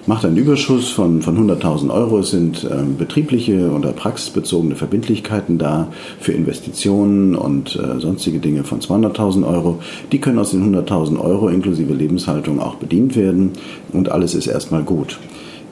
macht 0.06 0.24
einen 0.24 0.36
Überschuss 0.36 0.90
von, 0.90 1.22
von 1.22 1.38
100.000 1.38 1.92
Euro. 1.92 2.18
Es 2.18 2.30
sind 2.30 2.66
ähm, 2.70 2.96
betriebliche 2.96 3.70
oder 3.70 3.92
praxisbezogene 3.92 4.76
Verbindlichkeiten 4.76 5.58
da 5.58 5.88
für 6.20 6.32
Investitionen 6.32 7.34
und 7.34 7.76
äh, 7.76 8.00
sonstige 8.00 8.38
Dinge 8.38 8.64
von 8.64 8.80
200.000 8.80 9.46
Euro. 9.46 9.80
Die 10.12 10.20
können 10.20 10.38
aus 10.38 10.50
den 10.50 10.74
100.000 10.74 11.18
Euro 11.18 11.48
inklusive 11.48 11.94
Lebenshaltung 11.94 12.60
auch 12.60 12.76
bedient 12.76 13.16
werden 13.16 13.52
und 13.92 14.10
alles 14.10 14.34
ist 14.34 14.46
erstmal 14.46 14.82
gut. 14.82 15.18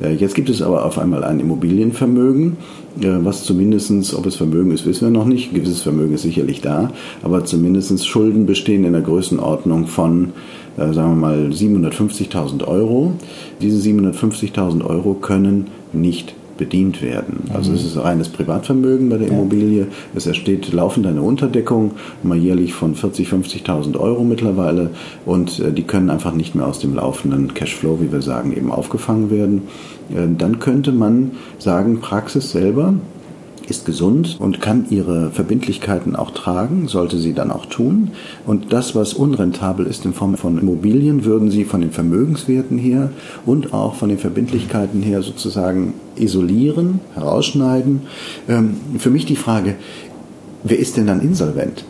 Äh, 0.03 0.15
jetzt 0.15 0.35
gibt 0.35 0.51
es 0.51 0.63
aber 0.63 0.85
auf 0.85 0.99
einmal 0.99 1.25
ein 1.25 1.41
Immobilienvermögen, 1.41 2.57
äh, 3.01 3.09
was 3.23 3.45
zumindestens, 3.45 4.15
ob 4.15 4.27
es 4.27 4.37
Vermögen 4.37 4.73
ist, 4.73 4.87
wissen 4.87 5.07
wir 5.07 5.19
noch 5.19 5.27
nicht. 5.27 5.53
Ein 5.53 5.57
gewisses 5.57 5.83
Vermögen 5.83 6.15
ist 6.15 6.23
sicherlich 6.23 6.61
da, 6.61 6.91
aber 7.23 7.45
zumindestens 7.45 8.07
Schulden 8.07 8.47
bestehen 8.47 8.85
in 8.85 8.93
der 8.93 9.03
Größenordnung 9.03 9.87
von, 9.87 10.33
äh, 10.77 10.93
sagen 10.93 11.21
wir 11.21 11.29
mal, 11.29 11.51
750.000 11.53 12.67
Euro. 12.67 13.13
Diese 13.61 13.79
750.000 13.79 14.85
Euro 14.85 15.15
können 15.15 15.69
nicht 15.93 16.35
bedient 16.57 17.03
werden. 17.03 17.51
Also 17.53 17.71
mhm. 17.71 17.77
es 17.77 17.85
ist 17.85 17.97
reines 17.97 18.29
Privatvermögen 18.29 19.09
bei 19.09 19.19
der 19.19 19.29
Immobilie. 19.29 19.87
Es 20.15 20.27
entsteht 20.27 20.73
laufend 20.73 21.07
eine 21.07 21.23
Unterdeckung, 21.23 21.93
mal 22.23 22.37
jährlich 22.37 22.75
von 22.75 22.95
40.000, 22.95 23.65
50.000 23.65 23.99
Euro 23.99 24.25
mittlerweile 24.25 24.91
und 25.27 25.59
äh, 25.61 25.73
die 25.73 25.83
können 25.83 26.11
einfach 26.11 26.35
nicht 26.35 26.55
mehr 26.55 26.67
aus 26.67 26.79
dem 26.79 26.95
laufenden 26.95 27.55
Cashflow, 27.55 27.99
wie 28.01 28.13
wir 28.13 28.23
sagen, 28.23 28.57
eben 28.57 28.71
aufgefangen 28.71 29.31
werden. 29.31 29.63
Äh, 30.11 30.29
dann 30.37 30.59
könnte 30.59 30.93
man 30.93 31.33
sagen, 31.59 32.01
Praxis 32.01 32.53
selber 32.53 32.95
ist 33.73 33.87
gesund 33.87 34.37
und 34.39 34.61
kann 34.61 34.85
ihre 34.91 35.31
Verbindlichkeiten 35.31 36.15
auch 36.15 36.31
tragen, 36.33 36.89
sollte 36.89 37.17
sie 37.17 37.33
dann 37.33 37.51
auch 37.51 37.65
tun. 37.65 38.11
Und 38.47 38.71
das, 38.75 38.95
was 38.95 39.15
unrentabel 39.15 39.87
ist 39.87 40.05
in 40.05 40.13
Form 40.13 40.37
von 40.37 40.59
Immobilien, 40.59 41.25
würden 41.25 41.51
sie 41.51 41.65
von 41.65 41.81
den 41.81 41.91
Vermögenswerten 41.91 42.77
her 42.77 43.11
und 43.47 43.73
auch 43.73 43.95
von 43.95 44.11
den 44.11 44.19
Verbindlichkeiten 44.19 45.03
her 45.03 45.23
sozusagen 45.23 45.95
isolieren, 46.17 47.01
herausschneiden. 47.15 48.03
Ähm, 48.47 48.77
für 48.99 49.09
mich 49.09 49.25
die 49.25 49.37
Frage, 49.37 49.77
wer 50.65 50.79
ist 50.79 50.99
denn 50.99 51.07
dann 51.07 51.23
insolvent? 51.23 51.87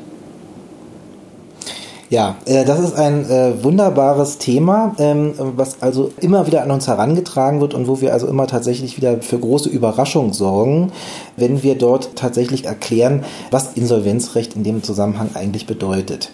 Ja, 2.13 2.37
äh, 2.45 2.67
das 2.67 2.79
ist 2.79 2.95
ein 2.95 3.25
äh, 3.31 3.65
wunderbares 3.65 4.37
Thema, 4.37 4.95
ähm, 4.99 5.33
was 5.39 5.81
also 5.81 6.13
immer 6.21 6.47
wieder 6.47 6.63
an 6.63 6.71
uns 6.71 6.87
herangetragen 6.87 7.63
wird 7.63 7.73
und 7.73 7.89
wo 7.89 8.03
wir 8.03 8.13
also 8.13 8.27
immer 8.27 8.47
tatsächlich 8.47 8.99
wieder 8.99 9.23
für 9.23 9.39
große 9.39 9.71
Überraschung 9.71 10.35
sorgen, 10.35 10.93
wenn 11.39 11.63
wir 11.63 11.75
dort 11.75 12.15
tatsächlich 12.15 12.67
erklären, 12.67 13.25
was 13.51 13.73
Insolvenzrecht 13.77 14.57
in 14.57 14.63
dem 14.63 14.83
Zusammenhang 14.83 15.31
eigentlich 15.33 15.67
bedeutet. 15.67 16.33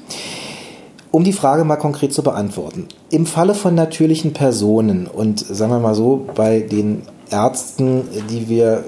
Um 1.13 1.23
die 1.23 1.33
Frage 1.33 1.63
mal 1.63 1.77
konkret 1.77 2.13
zu 2.13 2.25
beantworten. 2.25 2.89
Im 3.11 3.25
Falle 3.25 3.55
von 3.55 3.77
natürlichen 3.77 4.33
Personen 4.33 5.07
und 5.07 5.39
sagen 5.39 5.71
wir 5.71 5.79
mal 5.79 5.95
so, 5.95 6.27
bei 6.35 6.59
den 6.59 7.03
Ärzten, 7.31 8.03
die 8.31 8.49
wir 8.49 8.83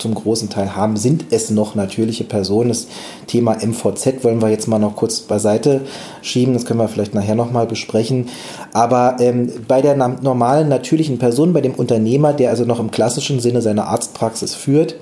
zum 0.00 0.14
großen 0.14 0.48
Teil 0.48 0.74
haben, 0.74 0.96
sind 0.96 1.26
es 1.30 1.50
noch 1.50 1.74
natürliche 1.74 2.24
Personen. 2.24 2.70
Das 2.70 2.86
Thema 3.26 3.56
MVZ 3.64 4.24
wollen 4.24 4.42
wir 4.42 4.48
jetzt 4.48 4.66
mal 4.66 4.78
noch 4.78 4.96
kurz 4.96 5.20
beiseite 5.20 5.82
schieben. 6.22 6.54
Das 6.54 6.64
können 6.64 6.80
wir 6.80 6.88
vielleicht 6.88 7.14
nachher 7.14 7.34
nochmal 7.34 7.66
besprechen. 7.66 8.28
Aber 8.72 9.16
ähm, 9.20 9.52
bei 9.68 9.82
der 9.82 9.96
normalen 9.96 10.68
natürlichen 10.68 11.18
Person, 11.18 11.52
bei 11.52 11.60
dem 11.60 11.74
Unternehmer, 11.74 12.32
der 12.32 12.50
also 12.50 12.64
noch 12.64 12.80
im 12.80 12.90
klassischen 12.90 13.40
Sinne 13.40 13.62
seine 13.62 13.86
Arztpraxis 13.86 14.54
führt, 14.54 14.96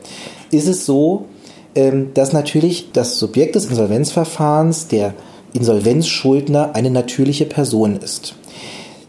ist 0.50 0.69
es 0.69 0.87
so, 0.87 1.26
ähm, 1.75 2.11
dass 2.14 2.33
natürlich 2.33 2.93
das 2.93 3.19
Subjekt 3.19 3.55
des 3.55 3.67
Insolvenzverfahrens, 3.67 4.88
der 4.88 5.14
Insolvenzschuldner, 5.52 6.75
eine 6.75 6.90
natürliche 6.90 7.47
Person 7.47 7.97
ist. 7.97 8.35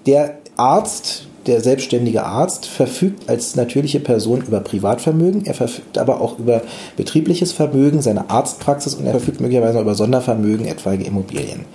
Der 0.06 0.38
Arzt, 0.56 1.29
der 1.46 1.62
selbstständige 1.62 2.24
Arzt 2.24 2.66
verfügt 2.66 3.30
als 3.30 3.56
natürliche 3.56 4.00
Person 4.00 4.42
über 4.42 4.60
Privatvermögen, 4.60 5.46
er 5.46 5.54
verfügt 5.54 5.98
aber 5.98 6.22
auch 6.22 6.40
über 6.40 6.62
betriebliches 6.98 7.52
Vermögen, 7.52 8.02
seine 8.02 8.30
Arztpraxis 8.30 8.96
und 8.96 9.06
er 9.06 9.12
verfügt 9.12 9.42
möglicherweise 9.42 9.80
über 9.80 9.96
Sondervermögen, 9.96 10.66
etwaige 10.66 11.06
Immobilien. 11.06 11.66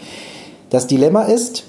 Das 0.70 0.86
Dilemma 0.86 1.22
ist, 1.22 1.64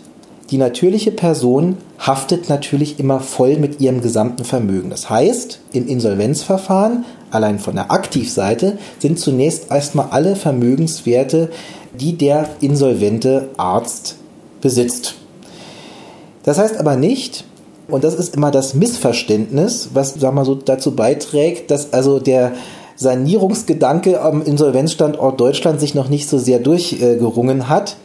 die 0.52 0.58
natürliche 0.58 1.12
Person 1.12 1.78
haftet 1.98 2.50
natürlich 2.50 3.00
immer 3.00 3.20
voll 3.20 3.58
mit 3.58 3.82
ihrem 3.82 4.02
gesamten 4.02 4.44
Vermögen. 4.44 4.92
Das 4.92 5.10
heißt, 5.10 5.60
im 5.74 5.88
Insolvenzverfahren, 5.88 7.06
allein 7.32 7.58
von 7.58 7.76
der 7.76 7.92
Aktivseite, 7.92 8.78
sind 9.00 9.20
zunächst 9.20 9.72
erstmal 9.72 10.08
alle 10.12 10.36
Vermögenswerte, 10.36 11.50
die 12.00 12.16
der 12.16 12.48
insolvente 12.62 13.50
Arzt 13.58 14.18
besitzt. 14.62 15.16
Das 16.44 16.60
heißt 16.60 16.78
aber 16.78 16.96
nicht, 16.96 17.46
und 17.88 18.04
das 18.04 18.16
ist 18.16 18.36
immer 18.36 18.52
das 18.52 18.74
Missverständnis, 18.74 19.90
was 19.94 20.16
sag 20.16 20.34
mal 20.34 20.46
so 20.46 20.56
dazu 20.56 20.96
beiträgt, 20.96 21.72
dass 21.72 21.94
also 21.94 22.20
der 22.20 22.54
Sanierungsgedanke 22.96 24.22
am 24.22 24.42
Insolvenzstandort 24.42 25.40
Deutschland 25.40 25.80
sich 25.80 25.96
noch 25.96 26.10
nicht 26.10 26.30
so 26.30 26.38
sehr 26.38 26.60
durchgerungen 26.60 27.68
hat, 27.68 27.98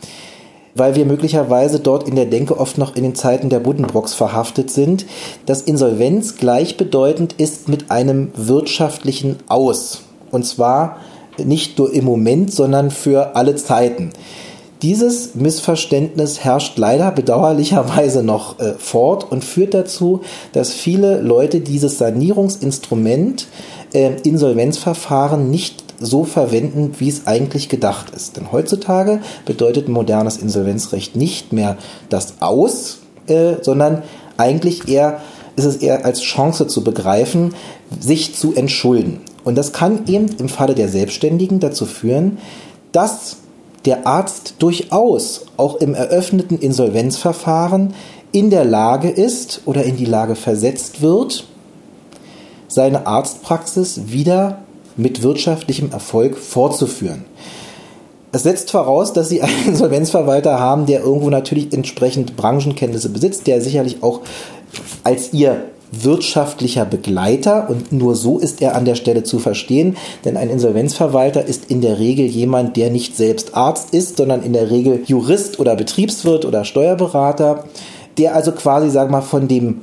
weil 0.75 0.97
wir 0.97 1.07
möglicherweise 1.07 1.81
dort 1.81 2.09
in 2.09 2.17
der 2.17 2.27
Denke 2.27 2.59
oft 2.59 2.79
noch 2.79 2.97
in 2.97 3.03
den 3.03 3.15
Zeiten 3.15 3.49
der 3.49 3.61
Buddenbrocks 3.61 4.15
verhaftet 4.15 4.71
sind, 4.71 5.07
dass 5.47 5.63
Insolvenz 5.63 6.37
gleichbedeutend 6.37 7.35
ist 7.39 7.69
mit 7.69 7.91
einem 7.91 8.33
wirtschaftlichen 8.35 9.37
Aus. 9.49 10.03
Und 10.31 10.45
zwar 10.45 10.99
nicht 11.39 11.79
nur 11.79 11.93
im 11.93 12.05
Moment, 12.05 12.53
sondern 12.53 12.91
für 12.91 13.37
alle 13.37 13.57
Zeiten. 13.57 14.11
Dieses 14.83 15.35
Missverständnis 15.35 16.41
herrscht 16.41 16.79
leider 16.79 17.11
bedauerlicherweise 17.11 18.23
noch 18.23 18.59
äh, 18.59 18.75
fort 18.79 19.31
und 19.31 19.45
führt 19.45 19.75
dazu, 19.75 20.23
dass 20.53 20.73
viele 20.73 21.21
Leute 21.21 21.61
dieses 21.61 21.99
Sanierungsinstrument 21.99 23.47
äh, 23.93 24.13
Insolvenzverfahren 24.23 25.51
nicht 25.51 25.85
so 26.01 26.25
verwenden, 26.25 26.95
wie 26.99 27.11
es 27.11 27.27
eigentlich 27.27 27.69
gedacht 27.69 28.15
ist. 28.17 28.39
Denn 28.39 28.53
heutzutage 28.53 29.21
bedeutet 29.45 29.89
modernes 29.91 30.39
Insolvenzrecht 30.39 31.15
nicht 31.15 31.53
mehr 31.53 31.77
das 32.09 32.41
Aus, 32.41 33.01
äh, 33.27 33.57
sondern 33.61 34.03
eigentlich 34.39 34.89
eher 34.89 35.21
ist 35.57 35.67
es 35.67 35.77
eher 35.77 36.07
als 36.07 36.23
Chance 36.23 36.69
zu 36.69 36.83
begreifen, 36.83 37.55
sich 38.01 38.35
zu 38.35 38.55
entschulden. 38.55 39.21
Und 39.45 39.59
das 39.59 39.75
kann 39.75 40.07
eben 40.07 40.29
im 40.39 40.49
Falle 40.49 40.75
der 40.75 40.89
Selbstständigen 40.89 41.61
dazu 41.61 41.85
führen, 41.85 42.39
dass 42.93 43.37
der 43.85 44.07
Arzt 44.07 44.55
durchaus 44.59 45.47
auch 45.57 45.77
im 45.77 45.95
eröffneten 45.95 46.59
Insolvenzverfahren 46.59 47.95
in 48.33 48.51
der 48.51 48.65
Lage 48.65 49.09
ist 49.09 49.63
oder 49.65 49.85
in 49.85 49.97
die 49.97 50.05
Lage 50.05 50.37
versetzt 50.37 51.03
wird, 51.03 51.47
seine 52.69 53.07
Arztpraxis 53.07 54.03
wieder 54.07 54.59
mit 54.97 55.23
wirtschaftlichem 55.23 55.91
Erfolg 55.93 56.37
fortzuführen. 56.37 57.25
Es 58.33 58.45
setzt 58.45 58.71
voraus, 58.71 59.13
dass 59.13 59.29
Sie 59.29 59.43
einen 59.43 59.65
Insolvenzverwalter 59.67 60.61
haben, 60.61 60.87
der 60.87 61.01
irgendwo 61.01 61.31
natürlich 61.31 61.73
entsprechend 61.73 62.37
Branchenkenntnisse 62.37 63.09
besitzt, 63.09 63.47
der 63.47 63.61
sicherlich 63.61 64.03
auch 64.03 64.21
als 65.03 65.33
Ihr 65.33 65.65
wirtschaftlicher 65.93 66.85
Begleiter 66.85 67.69
und 67.69 67.93
nur 67.93 68.15
so 68.15 68.39
ist 68.39 68.63
er 68.63 68.77
an 68.77 68.85
der 68.85 68.95
Stelle 68.95 69.25
zu 69.25 69.39
verstehen, 69.39 69.97
denn 70.25 70.37
ein 70.37 70.51
Insolvenzverwalter 70.51 71.45
ist 71.45 71.71
in 71.71 71.81
der 71.81 71.99
Regel 71.99 72.27
jemand, 72.27 72.77
der 72.77 72.91
nicht 72.91 73.17
selbst 73.17 73.57
Arzt 73.57 73.93
ist, 73.93 74.17
sondern 74.17 74.43
in 74.43 74.53
der 74.53 74.71
Regel 74.71 75.03
Jurist 75.07 75.59
oder 75.59 75.75
Betriebswirt 75.75 76.45
oder 76.45 76.65
Steuerberater, 76.65 77.65
der 78.19 78.35
also 78.35 78.53
quasi, 78.53 78.91
sagen 78.91 79.11
wir 79.11 79.19
mal, 79.19 79.23
von 79.23 79.49
dem 79.49 79.81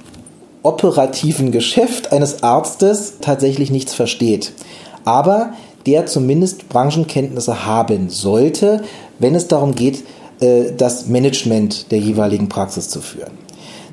operativen 0.64 1.52
Geschäft 1.52 2.12
eines 2.12 2.44
Arztes 2.44 3.16
tatsächlich 3.22 3.72
nichts 3.72 3.94
versteht. 3.94 4.54
Aber 5.06 5.54
der 5.86 6.06
zumindest 6.06 6.68
Branchenkenntnisse 6.68 7.66
haben 7.66 8.10
sollte, 8.10 8.84
wenn 9.20 9.36
es 9.36 9.48
darum 9.48 9.76
geht, 9.76 10.04
äh, 10.40 10.74
das 10.78 11.08
Management 11.08 11.92
der 11.92 12.00
jeweiligen 12.00 12.50
Praxis 12.50 12.90
zu 12.90 13.02
führen. 13.02 13.32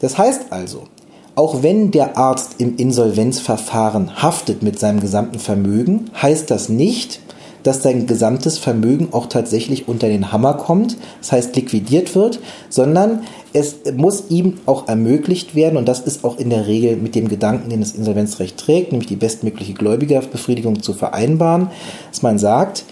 Das 0.00 0.18
heißt 0.18 0.46
also, 0.50 0.84
auch 1.34 1.62
wenn 1.62 1.90
der 1.90 2.16
Arzt 2.16 2.56
im 2.58 2.76
Insolvenzverfahren 2.76 4.22
haftet 4.22 4.62
mit 4.62 4.78
seinem 4.78 5.00
gesamten 5.00 5.38
Vermögen, 5.38 6.10
heißt 6.20 6.50
das 6.50 6.68
nicht, 6.68 7.20
dass 7.64 7.82
sein 7.82 8.06
gesamtes 8.06 8.58
Vermögen 8.58 9.08
auch 9.12 9.26
tatsächlich 9.26 9.88
unter 9.88 10.06
den 10.06 10.30
Hammer 10.30 10.54
kommt, 10.54 10.96
das 11.20 11.32
heißt 11.32 11.56
liquidiert 11.56 12.14
wird, 12.14 12.38
sondern 12.68 13.22
es 13.52 13.76
muss 13.96 14.24
ihm 14.28 14.58
auch 14.66 14.86
ermöglicht 14.86 15.54
werden, 15.54 15.76
und 15.76 15.88
das 15.88 16.00
ist 16.00 16.24
auch 16.24 16.38
in 16.38 16.50
der 16.50 16.66
Regel 16.66 16.96
mit 16.96 17.14
dem 17.14 17.28
Gedanken, 17.28 17.70
den 17.70 17.80
das 17.80 17.92
Insolvenzrecht 17.92 18.58
trägt, 18.58 18.92
nämlich 18.92 19.08
die 19.08 19.16
bestmögliche 19.16 19.72
Gläubigerbefriedigung 19.72 20.82
zu 20.82 20.92
vereinbaren, 20.92 21.68
dass 22.10 22.22
man 22.22 22.38
sagt, 22.38 22.84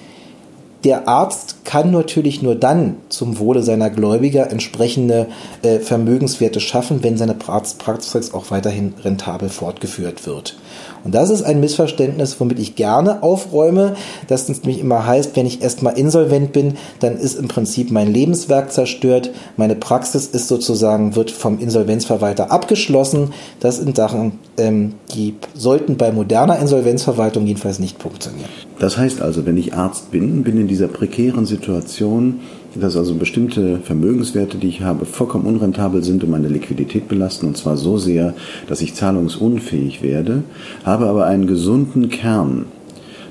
der 0.85 1.07
Arzt 1.07 1.52
kann 1.65 1.91
natürlich 1.91 2.43
nur 2.43 2.55
dann 2.55 2.97
zum 3.09 3.39
Wohle 3.39 3.63
seiner 3.63 3.91
Gläubiger 3.91 4.51
entsprechende 4.51 5.29
äh, 5.63 5.79
Vermögenswerte 5.79 6.61
schaffen, 6.61 7.03
wenn 7.03 7.17
seine 7.17 7.35
Praxis 7.35 8.35
auch 8.35 8.51
weiterhin 8.51 8.95
rentabel 9.05 9.49
fortgeführt 9.49 10.27
wird. 10.27 10.57
Und 11.05 11.15
das 11.15 11.31
ist 11.31 11.43
ein 11.43 11.61
Missverständnis, 11.61 12.39
womit 12.39 12.59
ich 12.59 12.77
gerne 12.77 13.23
aufräume, 13.23 13.95
dass 14.29 14.49
es 14.49 14.63
nämlich 14.63 14.81
immer 14.81 15.05
heißt, 15.05 15.35
wenn 15.35 15.47
ich 15.47 15.63
erstmal 15.63 15.99
insolvent 15.99 16.53
bin, 16.53 16.75
dann 17.01 17.17
ist 17.17 17.39
im 17.39 17.49
Prinzip 17.49 17.91
mein 17.91 18.13
Lebenswerk 18.13 18.73
zerstört, 18.73 19.31
meine 19.57 19.75
Praxis 19.75 20.27
ist 20.27 20.49
sozusagen, 20.49 21.17
wird 21.17 21.31
vom 21.31 21.59
Insolvenzverwalter 21.59 22.53
abgeschlossen. 22.53 23.33
Das 23.61 23.79
sind 23.79 23.97
Sachen, 23.97 24.39
ähm, 24.59 24.95
die 25.15 25.35
sollten 25.55 25.97
bei 25.97 26.13
moderner 26.13 26.59
Insolvenzverwaltung 26.59 27.47
jedenfalls 27.47 27.79
nicht 27.79 28.01
funktionieren. 28.01 28.49
Das 28.79 28.97
heißt 28.97 29.23
also, 29.23 29.45
wenn 29.47 29.57
ich 29.57 29.75
Arzt 29.75 30.11
bin, 30.11 30.43
bin 30.43 30.61
in 30.61 30.69
dieser 30.69 30.89
prekären 30.89 31.47
Situation, 31.53 32.41
dass 32.75 32.97
also 32.97 33.15
bestimmte 33.15 33.79
Vermögenswerte, 33.85 34.57
die 34.57 34.69
ich 34.69 34.81
habe, 34.81 35.05
vollkommen 35.05 35.47
unrentabel 35.47 36.03
sind 36.03 36.25
und 36.25 36.31
meine 36.31 36.49
Liquidität 36.49 37.09
belasten, 37.09 37.47
und 37.47 37.57
zwar 37.57 37.77
so 37.77 37.99
sehr, 37.99 38.35
dass 38.69 38.81
ich 38.81 38.95
zahlungsunfähig 38.95 40.03
werde, 40.03 40.43
habe 40.85 41.07
aber 41.07 41.27
einen 41.27 41.47
gesunden 41.47 42.09
Kern. 42.09 42.65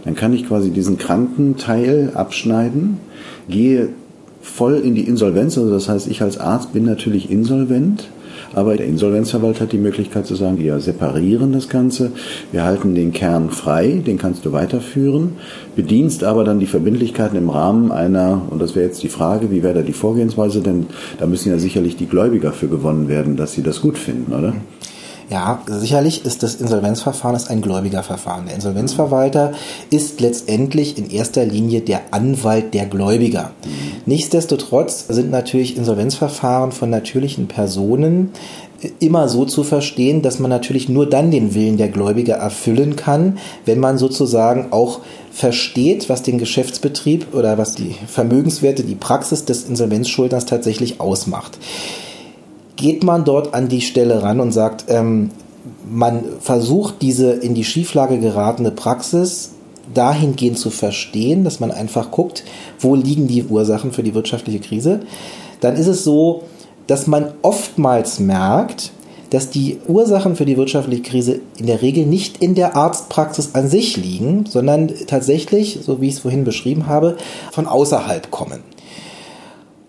Dann 0.05 0.15
kann 0.15 0.33
ich 0.33 0.47
quasi 0.47 0.69
diesen 0.69 0.97
kranken 0.97 1.57
Teil 1.57 2.11
abschneiden, 2.13 2.97
gehe 3.49 3.89
voll 4.41 4.75
in 4.75 4.95
die 4.95 5.07
Insolvenz, 5.07 5.57
also 5.57 5.71
das 5.71 5.89
heißt, 5.89 6.07
ich 6.07 6.21
als 6.21 6.37
Arzt 6.37 6.73
bin 6.73 6.85
natürlich 6.85 7.31
insolvent, 7.31 8.09
aber 8.53 8.75
der 8.77 8.85
Insolvenzverwalter 8.87 9.61
hat 9.61 9.71
die 9.71 9.77
Möglichkeit 9.77 10.25
zu 10.25 10.35
sagen, 10.35 10.57
wir 10.59 10.79
separieren 10.79 11.51
das 11.51 11.69
Ganze, 11.69 12.11
wir 12.51 12.63
halten 12.63 12.95
den 12.95 13.13
Kern 13.13 13.49
frei, 13.49 14.01
den 14.05 14.17
kannst 14.17 14.45
du 14.45 14.51
weiterführen, 14.51 15.33
bedienst 15.75 16.23
aber 16.23 16.43
dann 16.43 16.59
die 16.59 16.65
Verbindlichkeiten 16.67 17.37
im 17.37 17.49
Rahmen 17.49 17.91
einer, 17.91 18.41
und 18.49 18.61
das 18.61 18.75
wäre 18.75 18.85
jetzt 18.85 19.03
die 19.03 19.09
Frage, 19.09 19.51
wie 19.51 19.63
wäre 19.63 19.75
da 19.75 19.81
die 19.81 19.93
Vorgehensweise, 19.93 20.61
denn 20.61 20.87
da 21.19 21.27
müssen 21.27 21.49
ja 21.49 21.59
sicherlich 21.59 21.95
die 21.95 22.07
Gläubiger 22.07 22.51
für 22.51 22.67
gewonnen 22.67 23.07
werden, 23.07 23.37
dass 23.37 23.53
sie 23.53 23.63
das 23.63 23.81
gut 23.81 23.97
finden, 23.97 24.33
oder? 24.33 24.53
Ja, 25.31 25.61
sicherlich 25.65 26.25
ist 26.25 26.43
das 26.43 26.55
Insolvenzverfahren 26.55 27.37
ist 27.37 27.49
ein 27.49 27.61
Gläubigerverfahren. 27.61 28.47
Der 28.47 28.55
Insolvenzverwalter 28.55 29.53
ist 29.89 30.19
letztendlich 30.19 30.97
in 30.97 31.09
erster 31.09 31.45
Linie 31.45 31.79
der 31.79 32.01
Anwalt 32.11 32.73
der 32.73 32.85
Gläubiger. 32.85 33.51
Nichtsdestotrotz 34.05 35.07
sind 35.07 35.31
natürlich 35.31 35.77
Insolvenzverfahren 35.77 36.73
von 36.73 36.89
natürlichen 36.89 37.47
Personen 37.47 38.33
immer 38.99 39.29
so 39.29 39.45
zu 39.45 39.63
verstehen, 39.63 40.21
dass 40.21 40.39
man 40.39 40.49
natürlich 40.49 40.89
nur 40.89 41.09
dann 41.09 41.31
den 41.31 41.55
Willen 41.55 41.77
der 41.77 41.87
Gläubiger 41.87 42.35
erfüllen 42.35 42.97
kann, 42.97 43.37
wenn 43.63 43.79
man 43.79 43.97
sozusagen 43.97 44.73
auch 44.73 44.99
versteht, 45.31 46.09
was 46.09 46.23
den 46.23 46.39
Geschäftsbetrieb 46.39 47.33
oder 47.33 47.57
was 47.57 47.75
die 47.75 47.95
Vermögenswerte, 48.05 48.83
die 48.83 48.95
Praxis 48.95 49.45
des 49.45 49.63
Insolvenzschuldners 49.63 50.45
tatsächlich 50.45 50.99
ausmacht 50.99 51.57
geht 52.81 53.03
man 53.03 53.23
dort 53.23 53.53
an 53.53 53.69
die 53.69 53.81
Stelle 53.81 54.23
ran 54.23 54.39
und 54.39 54.51
sagt, 54.51 54.85
ähm, 54.89 55.29
man 55.89 56.23
versucht 56.39 56.95
diese 57.01 57.31
in 57.31 57.53
die 57.53 57.63
Schieflage 57.63 58.19
geratene 58.19 58.71
Praxis 58.71 59.51
dahingehend 59.93 60.57
zu 60.57 60.71
verstehen, 60.71 61.43
dass 61.43 61.59
man 61.59 61.71
einfach 61.71 62.11
guckt, 62.11 62.43
wo 62.79 62.95
liegen 62.95 63.27
die 63.27 63.43
Ursachen 63.43 63.91
für 63.91 64.03
die 64.03 64.15
wirtschaftliche 64.15 64.59
Krise, 64.59 65.01
dann 65.59 65.75
ist 65.75 65.87
es 65.87 66.03
so, 66.03 66.43
dass 66.87 67.07
man 67.07 67.33
oftmals 67.43 68.19
merkt, 68.19 68.91
dass 69.29 69.49
die 69.49 69.79
Ursachen 69.87 70.35
für 70.35 70.45
die 70.45 70.57
wirtschaftliche 70.57 71.03
Krise 71.03 71.39
in 71.57 71.67
der 71.67 71.81
Regel 71.81 72.05
nicht 72.05 72.41
in 72.41 72.55
der 72.55 72.75
Arztpraxis 72.75 73.51
an 73.53 73.69
sich 73.69 73.95
liegen, 73.95 74.45
sondern 74.45 74.91
tatsächlich, 75.07 75.79
so 75.83 76.01
wie 76.01 76.07
ich 76.07 76.15
es 76.15 76.19
vorhin 76.19 76.43
beschrieben 76.43 76.87
habe, 76.87 77.15
von 77.51 77.67
außerhalb 77.67 78.31
kommen. 78.31 78.59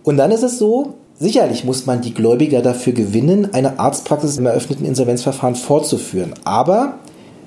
Und 0.05 0.17
dann 0.17 0.31
ist 0.31 0.43
es 0.43 0.59
so, 0.59 0.95
Sicherlich 1.23 1.63
muss 1.63 1.87
man 1.87 2.01
die 2.01 2.15
Gläubiger 2.15 2.63
dafür 2.63 2.93
gewinnen, 2.95 3.55
eine 3.55 3.79
Arztpraxis 3.79 4.39
im 4.39 4.47
eröffneten 4.47 4.85
Insolvenzverfahren 4.85 5.55
fortzuführen. 5.55 6.35
Aber 6.43 6.97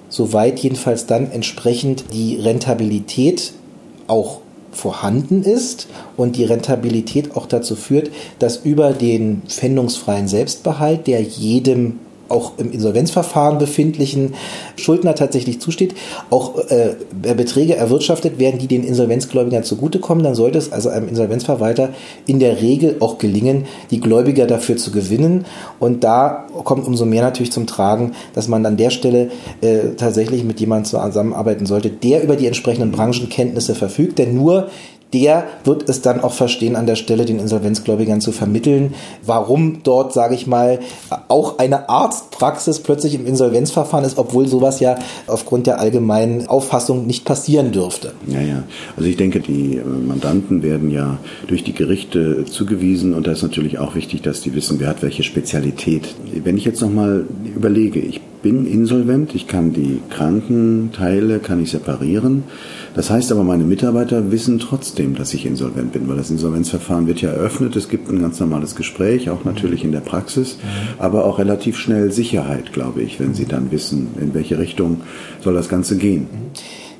soweit 0.07 0.59
jedenfalls 0.59 1.07
dann 1.07 1.29
entsprechend 1.29 2.05
die 2.13 2.37
Rentabilität 2.37 3.51
auch 4.07 4.39
vorhanden 4.71 5.43
ist 5.43 5.87
und 6.15 6.37
die 6.37 6.45
Rentabilität 6.45 7.35
auch 7.35 7.47
dazu 7.47 7.75
führt, 7.75 8.11
dass 8.39 8.63
über 8.63 8.93
den 8.93 9.41
pfändungsfreien 9.45 10.29
Selbstbehalt, 10.29 11.05
der 11.05 11.21
jedem 11.21 11.99
auch 12.29 12.53
im 12.57 12.71
Insolvenzverfahren 12.71 13.57
befindlichen 13.57 14.33
Schuldner 14.75 15.15
tatsächlich 15.15 15.61
zusteht, 15.61 15.95
auch 16.29 16.57
äh, 16.69 16.95
Beträge 17.35 17.75
erwirtschaftet 17.75 18.39
werden, 18.39 18.59
die 18.59 18.67
den 18.67 18.83
Insolvenzgläubigern 18.83 19.63
zugutekommen, 19.63 20.23
dann 20.23 20.35
sollte 20.35 20.57
es 20.57 20.71
also 20.71 20.89
einem 20.89 21.07
Insolvenzverwalter 21.07 21.89
in 22.25 22.39
der 22.39 22.61
Regel 22.61 22.97
auch 22.99 23.17
gelingen, 23.17 23.65
die 23.91 23.99
Gläubiger 23.99 24.47
dafür 24.47 24.77
zu 24.77 24.91
gewinnen. 24.91 25.45
Und 25.79 26.03
da 26.03 26.47
kommt 26.63 26.87
umso 26.87 27.05
mehr 27.05 27.23
natürlich 27.23 27.51
zum 27.51 27.67
Tragen, 27.67 28.13
dass 28.33 28.47
man 28.47 28.65
an 28.65 28.77
der 28.77 28.89
Stelle 28.89 29.31
äh, 29.61 29.95
tatsächlich 29.97 30.43
mit 30.43 30.59
jemandem 30.59 30.85
zusammenarbeiten 30.85 31.65
sollte, 31.65 31.89
der 31.89 32.23
über 32.23 32.35
die 32.35 32.47
entsprechenden 32.47 32.91
Branchenkenntnisse 32.91 33.75
verfügt. 33.75 34.19
Denn 34.19 34.35
nur 34.35 34.69
der 35.13 35.45
wird 35.63 35.87
es 35.89 36.01
dann 36.01 36.21
auch 36.21 36.33
verstehen, 36.33 36.75
an 36.75 36.85
der 36.85 36.95
Stelle 36.95 37.25
den 37.25 37.39
Insolvenzgläubigern 37.39 38.21
zu 38.21 38.31
vermitteln, 38.31 38.93
warum 39.25 39.83
dort, 39.83 40.13
sage 40.13 40.35
ich 40.35 40.47
mal, 40.47 40.79
auch 41.27 41.57
eine 41.59 41.89
Arztpraxis 41.89 42.79
plötzlich 42.79 43.15
im 43.15 43.25
Insolvenzverfahren 43.25 44.05
ist, 44.05 44.17
obwohl 44.17 44.47
sowas 44.47 44.79
ja 44.79 44.97
aufgrund 45.27 45.67
der 45.67 45.79
allgemeinen 45.79 46.47
Auffassung 46.47 47.07
nicht 47.07 47.23
passieren 47.23 47.71
dürfte. 47.71 48.13
Ja, 48.27 48.41
ja. 48.41 48.63
Also 48.97 49.07
ich 49.07 49.17
denke, 49.17 49.39
die 49.39 49.77
äh, 49.77 49.83
Mandanten 49.83 50.63
werden 50.63 50.91
ja 50.91 51.17
durch 51.47 51.63
die 51.63 51.73
Gerichte 51.73 52.45
zugewiesen 52.45 53.13
und 53.13 53.27
da 53.27 53.31
ist 53.31 53.43
natürlich 53.43 53.79
auch 53.79 53.95
wichtig, 53.95 54.21
dass 54.21 54.41
die 54.41 54.53
wissen, 54.53 54.79
wer 54.79 54.89
hat 54.89 55.01
welche 55.01 55.23
Spezialität. 55.23 56.15
Wenn 56.43 56.57
ich 56.57 56.65
jetzt 56.65 56.81
nochmal 56.81 57.25
überlege, 57.55 57.99
ich 57.99 58.21
bin 58.45 58.67
insolvent, 58.67 59.33
ich 59.33 59.47
kann 59.47 59.73
die 59.73 60.01
Krankenteile, 60.11 61.39
kann 61.39 61.63
ich 61.63 61.71
separieren. 61.71 62.43
Das 62.95 63.09
heißt 63.09 63.31
aber, 63.31 63.43
meine 63.43 63.65
Mitarbeiter 63.65 64.31
wissen 64.31 64.57
trotzdem, 64.57 65.15
dass 65.15 65.33
ich 65.33 65.45
insolvent 65.45 65.91
bin, 65.91 66.07
weil 66.07 66.15
das 66.15 66.31
Insolvenzverfahren 66.31 67.07
wird 67.07 67.21
ja 67.21 67.29
eröffnet. 67.29 67.75
Es 67.75 67.89
gibt 67.89 68.09
ein 68.09 68.21
ganz 68.21 68.39
normales 68.39 68.75
Gespräch, 68.75 69.29
auch 69.29 69.43
natürlich 69.43 69.83
in 69.83 69.91
der 69.91 69.99
Praxis, 69.99 70.57
aber 70.97 71.25
auch 71.25 71.37
relativ 71.37 71.77
schnell 71.77 72.11
Sicherheit, 72.11 72.71
glaube 72.71 73.01
ich, 73.01 73.19
wenn 73.19 73.33
sie 73.33 73.45
dann 73.45 73.71
wissen, 73.71 74.07
in 74.19 74.33
welche 74.33 74.57
Richtung 74.57 75.01
soll 75.43 75.53
das 75.53 75.67
Ganze 75.67 75.97
gehen. 75.97 76.27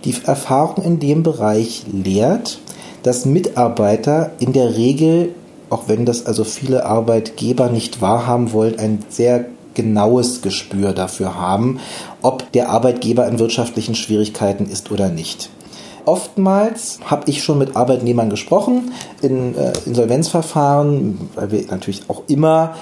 Die 0.03 0.13
Erfahrung 0.25 0.83
in 0.83 0.99
dem 0.99 1.23
Bereich 1.23 1.85
lehrt, 1.91 2.59
dass 3.03 3.25
Mitarbeiter 3.25 4.33
in 4.39 4.51
der 4.51 4.75
Regel 4.75 5.29
auch 5.69 5.87
wenn 5.87 6.05
das 6.05 6.25
also 6.25 6.43
viele 6.43 6.85
Arbeitgeber 6.85 7.69
nicht 7.69 8.01
wahrhaben 8.01 8.51
wollen, 8.53 8.77
ein 8.79 8.99
sehr 9.09 9.45
genaues 9.73 10.41
Gespür 10.41 10.93
dafür 10.93 11.35
haben, 11.35 11.79
ob 12.21 12.51
der 12.53 12.69
Arbeitgeber 12.69 13.27
in 13.27 13.39
wirtschaftlichen 13.39 13.95
Schwierigkeiten 13.95 14.67
ist 14.67 14.91
oder 14.91 15.09
nicht. 15.09 15.49
Oftmals 16.05 16.99
habe 17.05 17.29
ich 17.29 17.43
schon 17.43 17.57
mit 17.57 17.75
Arbeitnehmern 17.75 18.29
gesprochen 18.29 18.91
in 19.21 19.55
äh, 19.55 19.73
Insolvenzverfahren, 19.85 21.29
weil 21.35 21.51
wir 21.51 21.65
natürlich 21.69 22.03
auch 22.09 22.23
immer 22.27 22.75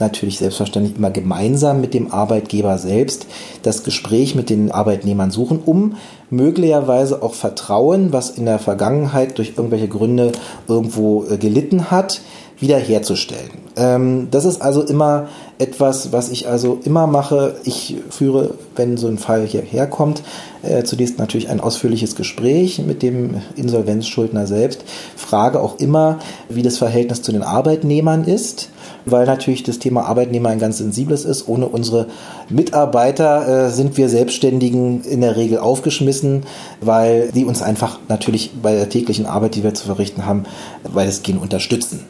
natürlich 0.00 0.38
selbstverständlich 0.38 0.96
immer 0.96 1.10
gemeinsam 1.10 1.80
mit 1.80 1.94
dem 1.94 2.10
Arbeitgeber 2.10 2.78
selbst 2.78 3.26
das 3.62 3.84
Gespräch 3.84 4.34
mit 4.34 4.50
den 4.50 4.72
Arbeitnehmern 4.72 5.30
suchen, 5.30 5.60
um 5.64 5.96
möglicherweise 6.30 7.22
auch 7.22 7.34
Vertrauen, 7.34 8.12
was 8.12 8.30
in 8.30 8.46
der 8.46 8.58
Vergangenheit 8.58 9.38
durch 9.38 9.54
irgendwelche 9.56 9.88
Gründe 9.88 10.32
irgendwo 10.66 11.24
äh, 11.24 11.36
gelitten 11.36 11.90
hat, 11.90 12.22
wiederherzustellen. 12.60 13.50
Ähm, 13.76 14.28
das 14.30 14.44
ist 14.44 14.60
also 14.60 14.82
immer 14.82 15.28
etwas, 15.58 16.12
was 16.12 16.30
ich 16.30 16.48
also 16.48 16.80
immer 16.84 17.06
mache. 17.06 17.56
Ich 17.64 17.96
führe, 18.10 18.54
wenn 18.76 18.96
so 18.96 19.08
ein 19.08 19.18
Fall 19.18 19.46
hierher 19.46 19.86
kommt, 19.86 20.22
äh, 20.62 20.84
zunächst 20.84 21.18
natürlich 21.18 21.48
ein 21.48 21.60
ausführliches 21.60 22.16
Gespräch 22.16 22.78
mit 22.86 23.02
dem 23.02 23.42
Insolvenzschuldner 23.56 24.46
selbst, 24.46 24.84
frage 25.16 25.60
auch 25.60 25.78
immer, 25.78 26.18
wie 26.48 26.62
das 26.62 26.78
Verhältnis 26.78 27.22
zu 27.22 27.32
den 27.32 27.42
Arbeitnehmern 27.42 28.24
ist, 28.24 28.70
weil 29.06 29.26
natürlich 29.26 29.62
das 29.62 29.78
Thema 29.78 30.04
Arbeitnehmer 30.04 30.50
ein 30.50 30.58
ganz 30.58 30.78
sensibles 30.78 31.24
ist. 31.24 31.48
Ohne 31.48 31.66
unsere 31.66 32.06
Mitarbeiter 32.48 33.66
äh, 33.66 33.70
sind 33.70 33.96
wir 33.96 34.08
Selbstständigen 34.08 35.02
in 35.04 35.20
der 35.20 35.36
Regel 35.36 35.58
aufgeschmissen, 35.58 36.44
weil 36.80 37.30
die 37.32 37.44
uns 37.44 37.62
einfach 37.62 37.98
natürlich 38.08 38.50
bei 38.62 38.74
der 38.74 38.88
täglichen 38.88 39.26
Arbeit, 39.26 39.54
die 39.54 39.62
wir 39.62 39.74
zu 39.74 39.86
verrichten 39.86 40.26
haben, 40.26 40.44
weil 40.84 41.08
es 41.08 41.22
gehen 41.22 41.38
unterstützen. 41.38 42.04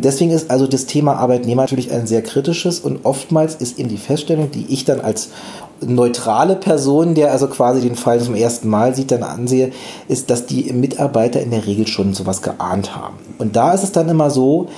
Deswegen 0.00 0.30
ist 0.30 0.50
also 0.50 0.66
das 0.66 0.86
Thema 0.86 1.16
Arbeitnehmer 1.16 1.62
natürlich 1.62 1.92
ein 1.92 2.06
sehr 2.06 2.22
kritisches 2.22 2.80
und 2.80 3.04
oftmals 3.04 3.54
ist 3.56 3.78
eben 3.78 3.88
die 3.88 3.96
Feststellung, 3.96 4.50
die 4.50 4.66
ich 4.68 4.84
dann 4.84 5.00
als 5.00 5.30
neutrale 5.80 6.56
Person, 6.56 7.14
der 7.14 7.32
also 7.32 7.48
quasi 7.48 7.80
den 7.80 7.96
Fall 7.96 8.20
zum 8.20 8.34
ersten 8.34 8.68
Mal 8.68 8.94
sieht, 8.94 9.10
dann 9.10 9.22
ansehe, 9.22 9.72
ist, 10.08 10.30
dass 10.30 10.46
die 10.46 10.72
Mitarbeiter 10.72 11.40
in 11.40 11.50
der 11.50 11.66
Regel 11.66 11.86
schon 11.86 12.14
sowas 12.14 12.42
geahnt 12.42 12.96
haben. 12.96 13.16
Und 13.38 13.56
da 13.56 13.72
ist 13.72 13.84
es 13.84 13.92
dann 13.92 14.08
immer 14.08 14.30
so, 14.30 14.68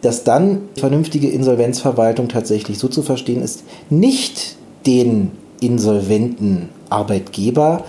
dass 0.00 0.24
dann 0.24 0.62
vernünftige 0.76 1.28
Insolvenzverwaltung 1.28 2.28
tatsächlich 2.28 2.78
so 2.78 2.88
zu 2.88 3.02
verstehen 3.02 3.42
ist, 3.42 3.64
nicht 3.90 4.56
den 4.86 5.32
insolventen 5.60 6.68
Arbeitgeber 6.88 7.84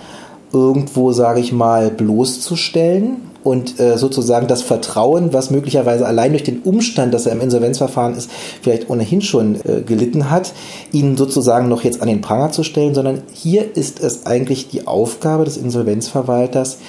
irgendwo, 0.51 1.11
sage 1.11 1.39
ich 1.39 1.51
mal, 1.51 1.91
bloßzustellen, 1.91 3.28
und 3.43 3.79
äh, 3.79 3.97
sozusagen 3.97 4.47
das 4.47 4.61
Vertrauen, 4.61 5.33
was 5.33 5.49
möglicherweise 5.49 6.05
allein 6.05 6.31
durch 6.31 6.43
den 6.43 6.61
Umstand, 6.61 7.13
dass 7.13 7.25
er 7.25 7.33
im 7.33 7.41
Insolvenzverfahren 7.41 8.15
ist, 8.15 8.29
vielleicht 8.61 8.89
ohnehin 8.89 9.21
schon 9.21 9.55
äh, 9.55 9.81
gelitten 9.81 10.29
hat, 10.29 10.53
ihn 10.91 11.15
sozusagen 11.17 11.69
noch 11.69 11.83
jetzt 11.83 12.01
an 12.01 12.07
den 12.07 12.21
Pranger 12.21 12.51
zu 12.51 12.63
stellen, 12.63 12.93
sondern 12.93 13.23
hier 13.33 13.75
ist 13.75 14.01
es 14.01 14.25
eigentlich 14.25 14.67
die 14.67 14.87
Aufgabe 14.87 15.45
des 15.45 15.57
Insolvenzverwalters, 15.57 16.79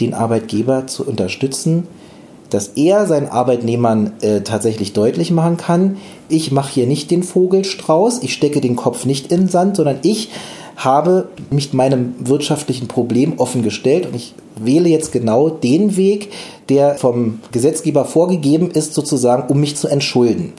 den 0.00 0.14
Arbeitgeber 0.14 0.86
zu 0.86 1.06
unterstützen, 1.06 1.86
dass 2.48 2.68
er 2.74 3.06
seinen 3.06 3.28
Arbeitnehmern 3.28 4.14
äh, 4.22 4.40
tatsächlich 4.40 4.92
deutlich 4.92 5.30
machen 5.30 5.56
kann, 5.56 5.98
ich 6.28 6.50
mache 6.50 6.72
hier 6.72 6.86
nicht 6.86 7.10
den 7.10 7.22
Vogelstrauß, 7.22 8.22
ich 8.22 8.32
stecke 8.32 8.60
den 8.60 8.76
Kopf 8.76 9.04
nicht 9.04 9.30
in 9.30 9.42
den 9.42 9.48
Sand, 9.48 9.76
sondern 9.76 9.98
ich 10.02 10.30
habe 10.84 11.28
mich 11.50 11.72
meinem 11.72 12.14
wirtschaftlichen 12.18 12.88
Problem 12.88 13.38
offen 13.38 13.62
gestellt 13.62 14.06
und 14.06 14.16
ich 14.16 14.34
wähle 14.56 14.88
jetzt 14.88 15.12
genau 15.12 15.50
den 15.50 15.96
Weg, 15.96 16.30
der 16.68 16.94
vom 16.96 17.40
Gesetzgeber 17.52 18.04
vorgegeben 18.04 18.70
ist, 18.70 18.94
sozusagen, 18.94 19.50
um 19.50 19.60
mich 19.60 19.76
zu 19.76 19.88
entschulden. 19.88 20.54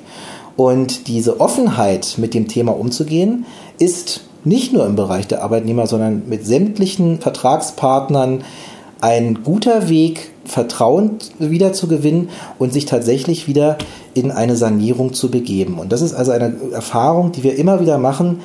Und 0.55 1.07
diese 1.07 1.39
Offenheit, 1.39 2.15
mit 2.17 2.33
dem 2.33 2.47
Thema 2.47 2.77
umzugehen, 2.77 3.45
ist 3.79 4.21
nicht 4.43 4.73
nur 4.73 4.85
im 4.85 4.95
Bereich 4.95 5.27
der 5.27 5.43
Arbeitnehmer, 5.43 5.87
sondern 5.87 6.23
mit 6.27 6.45
sämtlichen 6.45 7.19
Vertragspartnern 7.19 8.43
ein 8.99 9.43
guter 9.43 9.89
Weg, 9.89 10.31
Vertrauen 10.45 11.17
wieder 11.39 11.73
zu 11.73 11.87
gewinnen 11.87 12.29
und 12.59 12.73
sich 12.73 12.85
tatsächlich 12.85 13.47
wieder 13.47 13.77
in 14.13 14.31
eine 14.31 14.55
Sanierung 14.55 15.13
zu 15.13 15.31
begeben. 15.31 15.79
Und 15.79 15.91
das 15.91 16.01
ist 16.01 16.13
also 16.13 16.31
eine 16.31 16.55
Erfahrung, 16.71 17.31
die 17.31 17.43
wir 17.43 17.55
immer 17.57 17.79
wieder 17.79 17.97
machen. 17.97 18.41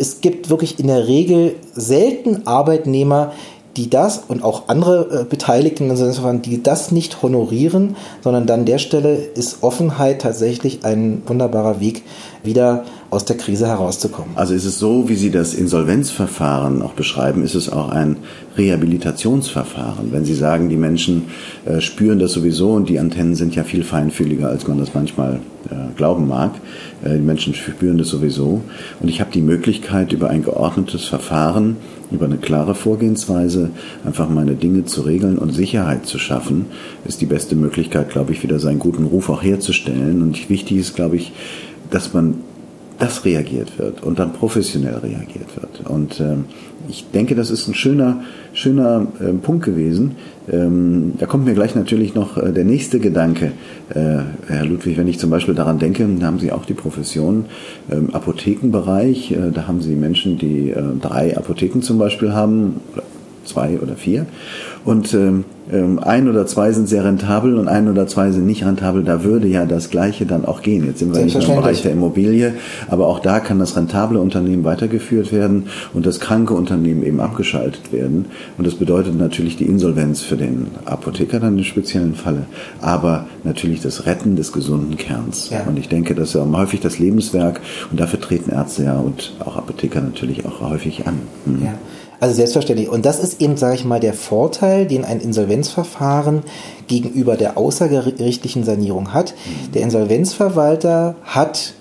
Es 0.00 0.22
gibt 0.22 0.48
wirklich 0.48 0.80
in 0.80 0.86
der 0.86 1.06
Regel 1.06 1.56
selten 1.74 2.46
Arbeitnehmer, 2.46 3.32
die 3.76 3.90
das 3.90 4.22
und 4.26 4.42
auch 4.42 4.68
andere 4.68 5.20
äh, 5.20 5.24
Beteiligten 5.24 5.90
Insolvenzverfahren, 5.90 6.40
die 6.40 6.62
das 6.62 6.90
nicht 6.90 7.22
honorieren, 7.22 7.96
sondern 8.22 8.46
dann 8.46 8.64
der 8.64 8.78
Stelle 8.78 9.14
ist 9.14 9.62
Offenheit 9.62 10.22
tatsächlich 10.22 10.84
ein 10.84 11.22
wunderbarer 11.26 11.80
Weg, 11.80 12.02
wieder 12.42 12.84
aus 13.10 13.24
der 13.24 13.36
Krise 13.36 13.66
herauszukommen. 13.66 14.36
Also 14.36 14.54
ist 14.54 14.64
es 14.64 14.78
so, 14.78 15.08
wie 15.08 15.16
Sie 15.16 15.30
das 15.30 15.52
Insolvenzverfahren 15.52 16.80
auch 16.80 16.92
beschreiben, 16.92 17.42
ist 17.42 17.56
es 17.56 17.68
auch 17.68 17.88
ein 17.88 18.18
Rehabilitationsverfahren. 18.56 20.12
Wenn 20.12 20.24
Sie 20.24 20.34
sagen, 20.34 20.68
die 20.68 20.76
Menschen 20.76 21.24
äh, 21.66 21.80
spüren 21.80 22.20
das 22.20 22.32
sowieso 22.32 22.70
und 22.70 22.88
die 22.88 23.00
Antennen 23.00 23.34
sind 23.34 23.56
ja 23.56 23.64
viel 23.64 23.82
feinfühliger, 23.82 24.48
als 24.48 24.68
man 24.68 24.78
das 24.78 24.94
manchmal 24.94 25.40
äh, 25.70 25.74
glauben 25.96 26.28
mag. 26.28 26.52
Äh, 27.04 27.14
die 27.14 27.24
Menschen 27.24 27.52
spüren 27.52 27.98
das 27.98 28.08
sowieso. 28.08 28.62
Und 29.00 29.08
ich 29.08 29.20
habe 29.20 29.32
die 29.32 29.42
Möglichkeit, 29.42 30.12
über 30.12 30.30
ein 30.30 30.44
geordnetes 30.44 31.04
Verfahren, 31.06 31.78
über 32.12 32.26
eine 32.26 32.36
klare 32.36 32.76
Vorgehensweise, 32.76 33.70
einfach 34.04 34.28
meine 34.28 34.54
Dinge 34.54 34.84
zu 34.84 35.00
regeln 35.00 35.36
und 35.36 35.52
Sicherheit 35.52 36.06
zu 36.06 36.20
schaffen, 36.20 36.66
ist 37.04 37.20
die 37.20 37.26
beste 37.26 37.56
Möglichkeit, 37.56 38.10
glaube 38.10 38.30
ich, 38.30 38.44
wieder 38.44 38.60
seinen 38.60 38.78
guten 38.78 39.06
Ruf 39.06 39.30
auch 39.30 39.42
herzustellen. 39.42 40.22
Und 40.22 40.48
wichtig 40.48 40.76
ist, 40.76 40.94
glaube 40.94 41.16
ich, 41.16 41.32
dass 41.90 42.14
man 42.14 42.34
das 43.00 43.24
reagiert 43.24 43.78
wird 43.78 44.02
und 44.02 44.18
dann 44.18 44.32
professionell 44.32 44.96
reagiert 44.96 45.56
wird. 45.56 45.86
Und 45.88 46.20
ähm, 46.20 46.44
ich 46.88 47.10
denke, 47.10 47.34
das 47.34 47.50
ist 47.50 47.66
ein 47.66 47.74
schöner, 47.74 48.20
schöner 48.52 49.06
ähm, 49.20 49.40
Punkt 49.40 49.64
gewesen. 49.64 50.16
Ähm, 50.50 51.14
da 51.18 51.26
kommt 51.26 51.46
mir 51.46 51.54
gleich 51.54 51.74
natürlich 51.74 52.14
noch 52.14 52.36
äh, 52.36 52.52
der 52.52 52.64
nächste 52.64 53.00
Gedanke, 53.00 53.52
äh, 53.90 54.18
Herr 54.48 54.64
Ludwig, 54.64 54.98
wenn 54.98 55.08
ich 55.08 55.18
zum 55.18 55.30
Beispiel 55.30 55.54
daran 55.54 55.78
denke, 55.78 56.06
da 56.18 56.26
haben 56.26 56.38
Sie 56.38 56.52
auch 56.52 56.64
die 56.64 56.74
Profession 56.74 57.46
ähm, 57.90 58.10
Apothekenbereich. 58.12 59.32
Äh, 59.32 59.50
da 59.52 59.66
haben 59.66 59.80
Sie 59.80 59.94
Menschen, 59.94 60.38
die 60.38 60.70
äh, 60.70 60.82
drei 61.00 61.36
Apotheken 61.36 61.80
zum 61.80 61.98
Beispiel 61.98 62.32
haben, 62.32 62.80
zwei 63.44 63.78
oder 63.80 63.96
vier. 63.96 64.26
Und 64.84 65.12
ähm, 65.14 65.44
ähm, 65.72 65.98
ein 66.00 66.28
oder 66.28 66.46
zwei 66.46 66.72
sind 66.72 66.88
sehr 66.88 67.04
rentabel 67.04 67.56
und 67.56 67.68
ein 67.68 67.88
oder 67.88 68.06
zwei 68.06 68.30
sind 68.32 68.46
nicht 68.46 68.64
rentabel. 68.64 69.04
Da 69.04 69.24
würde 69.24 69.46
ja 69.46 69.66
das 69.66 69.90
Gleiche 69.90 70.26
dann 70.26 70.44
auch 70.44 70.62
gehen. 70.62 70.86
Jetzt 70.86 70.98
sind 70.98 71.14
wir 71.14 71.22
nicht 71.22 71.36
im 71.36 71.56
Bereich 71.56 71.82
der 71.82 71.92
Immobilie, 71.92 72.54
aber 72.88 73.06
auch 73.06 73.20
da 73.20 73.40
kann 73.40 73.58
das 73.58 73.76
rentable 73.76 74.18
Unternehmen 74.18 74.64
weitergeführt 74.64 75.32
werden 75.32 75.66
und 75.94 76.06
das 76.06 76.18
kranke 76.18 76.54
Unternehmen 76.54 77.04
eben 77.04 77.20
abgeschaltet 77.20 77.92
werden. 77.92 78.26
Und 78.58 78.66
das 78.66 78.74
bedeutet 78.74 79.16
natürlich 79.16 79.56
die 79.56 79.66
Insolvenz 79.66 80.22
für 80.22 80.36
den 80.36 80.68
Apotheker 80.86 81.40
dann 81.40 81.58
im 81.58 81.64
speziellen 81.64 82.14
Falle, 82.14 82.46
aber 82.80 83.26
natürlich 83.44 83.80
das 83.80 84.06
Retten 84.06 84.36
des 84.36 84.52
gesunden 84.52 84.96
Kerns. 84.96 85.50
Ja. 85.50 85.62
Und 85.66 85.78
ich 85.78 85.88
denke, 85.88 86.14
das 86.14 86.30
ist 86.30 86.34
ja 86.34 86.46
häufig 86.52 86.80
das 86.80 86.98
Lebenswerk 86.98 87.60
und 87.90 88.00
dafür 88.00 88.20
treten 88.20 88.50
Ärzte 88.50 88.84
ja 88.84 88.98
und 88.98 89.34
auch 89.40 89.56
Apotheker 89.56 90.00
natürlich 90.00 90.46
auch 90.46 90.60
häufig 90.60 91.06
an. 91.06 91.20
Mhm. 91.44 91.64
Ja. 91.64 91.74
Also 92.20 92.34
selbstverständlich. 92.34 92.90
Und 92.90 93.06
das 93.06 93.18
ist 93.18 93.40
eben, 93.40 93.56
sage 93.56 93.76
ich 93.76 93.84
mal, 93.86 93.98
der 93.98 94.12
Vorteil, 94.12 94.86
den 94.86 95.06
ein 95.06 95.20
Insolvenzverfahren 95.20 96.42
gegenüber 96.86 97.36
der 97.36 97.56
außergerichtlichen 97.56 98.62
Sanierung 98.62 99.14
hat. 99.14 99.34
Der 99.72 99.80
Insolvenzverwalter 99.82 101.14
hat 101.22 101.72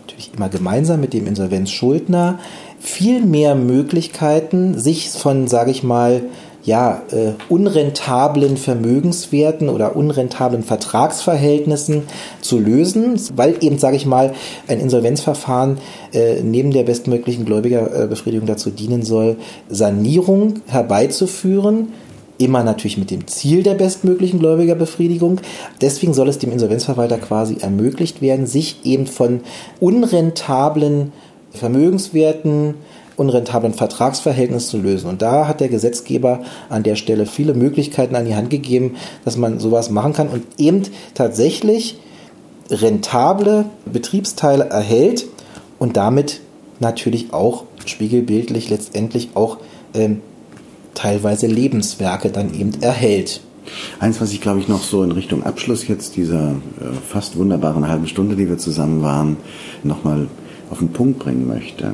natürlich 0.00 0.32
immer 0.36 0.48
gemeinsam 0.48 1.00
mit 1.00 1.12
dem 1.12 1.28
Insolvenzschuldner 1.28 2.40
viel 2.80 3.24
mehr 3.24 3.54
Möglichkeiten, 3.54 4.78
sich 4.78 5.10
von, 5.10 5.46
sage 5.46 5.70
ich 5.70 5.84
mal, 5.84 6.22
ja, 6.64 7.02
äh, 7.10 7.32
unrentablen 7.48 8.56
Vermögenswerten 8.56 9.68
oder 9.68 9.96
unrentablen 9.96 10.62
Vertragsverhältnissen 10.62 12.04
zu 12.40 12.58
lösen, 12.58 13.20
weil 13.36 13.56
eben, 13.60 13.78
sage 13.78 13.96
ich 13.96 14.06
mal, 14.06 14.32
ein 14.66 14.80
Insolvenzverfahren 14.80 15.78
äh, 16.12 16.42
neben 16.42 16.70
der 16.70 16.84
bestmöglichen 16.84 17.44
Gläubigerbefriedigung 17.44 18.46
dazu 18.46 18.70
dienen 18.70 19.02
soll, 19.02 19.36
Sanierung 19.68 20.62
herbeizuführen, 20.66 21.88
immer 22.38 22.64
natürlich 22.64 22.98
mit 22.98 23.10
dem 23.10 23.26
Ziel 23.26 23.62
der 23.62 23.74
bestmöglichen 23.74 24.38
Gläubigerbefriedigung. 24.38 25.40
Deswegen 25.80 26.14
soll 26.14 26.28
es 26.28 26.38
dem 26.38 26.50
Insolvenzverwalter 26.50 27.18
quasi 27.18 27.58
ermöglicht 27.60 28.22
werden, 28.22 28.46
sich 28.46 28.80
eben 28.84 29.06
von 29.06 29.40
unrentablen 29.80 31.12
Vermögenswerten 31.52 32.74
unrentablen 33.16 33.74
Vertragsverhältnis 33.74 34.68
zu 34.68 34.78
lösen. 34.78 35.08
Und 35.08 35.22
da 35.22 35.46
hat 35.46 35.60
der 35.60 35.68
Gesetzgeber 35.68 36.40
an 36.68 36.82
der 36.82 36.96
Stelle 36.96 37.26
viele 37.26 37.54
Möglichkeiten 37.54 38.16
an 38.16 38.26
die 38.26 38.34
Hand 38.34 38.50
gegeben, 38.50 38.96
dass 39.24 39.36
man 39.36 39.60
sowas 39.60 39.90
machen 39.90 40.12
kann 40.12 40.28
und 40.28 40.44
eben 40.58 40.82
tatsächlich 41.14 41.98
rentable 42.70 43.66
Betriebsteile 43.84 44.64
erhält 44.64 45.26
und 45.78 45.96
damit 45.96 46.40
natürlich 46.80 47.32
auch 47.32 47.64
spiegelbildlich 47.86 48.70
letztendlich 48.70 49.30
auch 49.34 49.58
ähm, 49.94 50.20
teilweise 50.94 51.46
Lebenswerke 51.46 52.30
dann 52.30 52.54
eben 52.54 52.72
erhält. 52.80 53.40
Eins, 53.98 54.20
was 54.20 54.32
ich 54.32 54.40
glaube 54.40 54.60
ich 54.60 54.68
noch 54.68 54.82
so 54.82 55.02
in 55.02 55.12
Richtung 55.12 55.44
Abschluss 55.44 55.86
jetzt 55.88 56.16
dieser 56.16 56.50
äh, 56.50 56.54
fast 57.08 57.36
wunderbaren 57.36 57.88
halben 57.88 58.06
Stunde, 58.06 58.36
die 58.36 58.48
wir 58.48 58.58
zusammen 58.58 59.02
waren, 59.02 59.36
nochmal 59.82 60.28
auf 60.70 60.78
den 60.78 60.92
Punkt 60.92 61.18
bringen 61.18 61.46
möchte. 61.46 61.92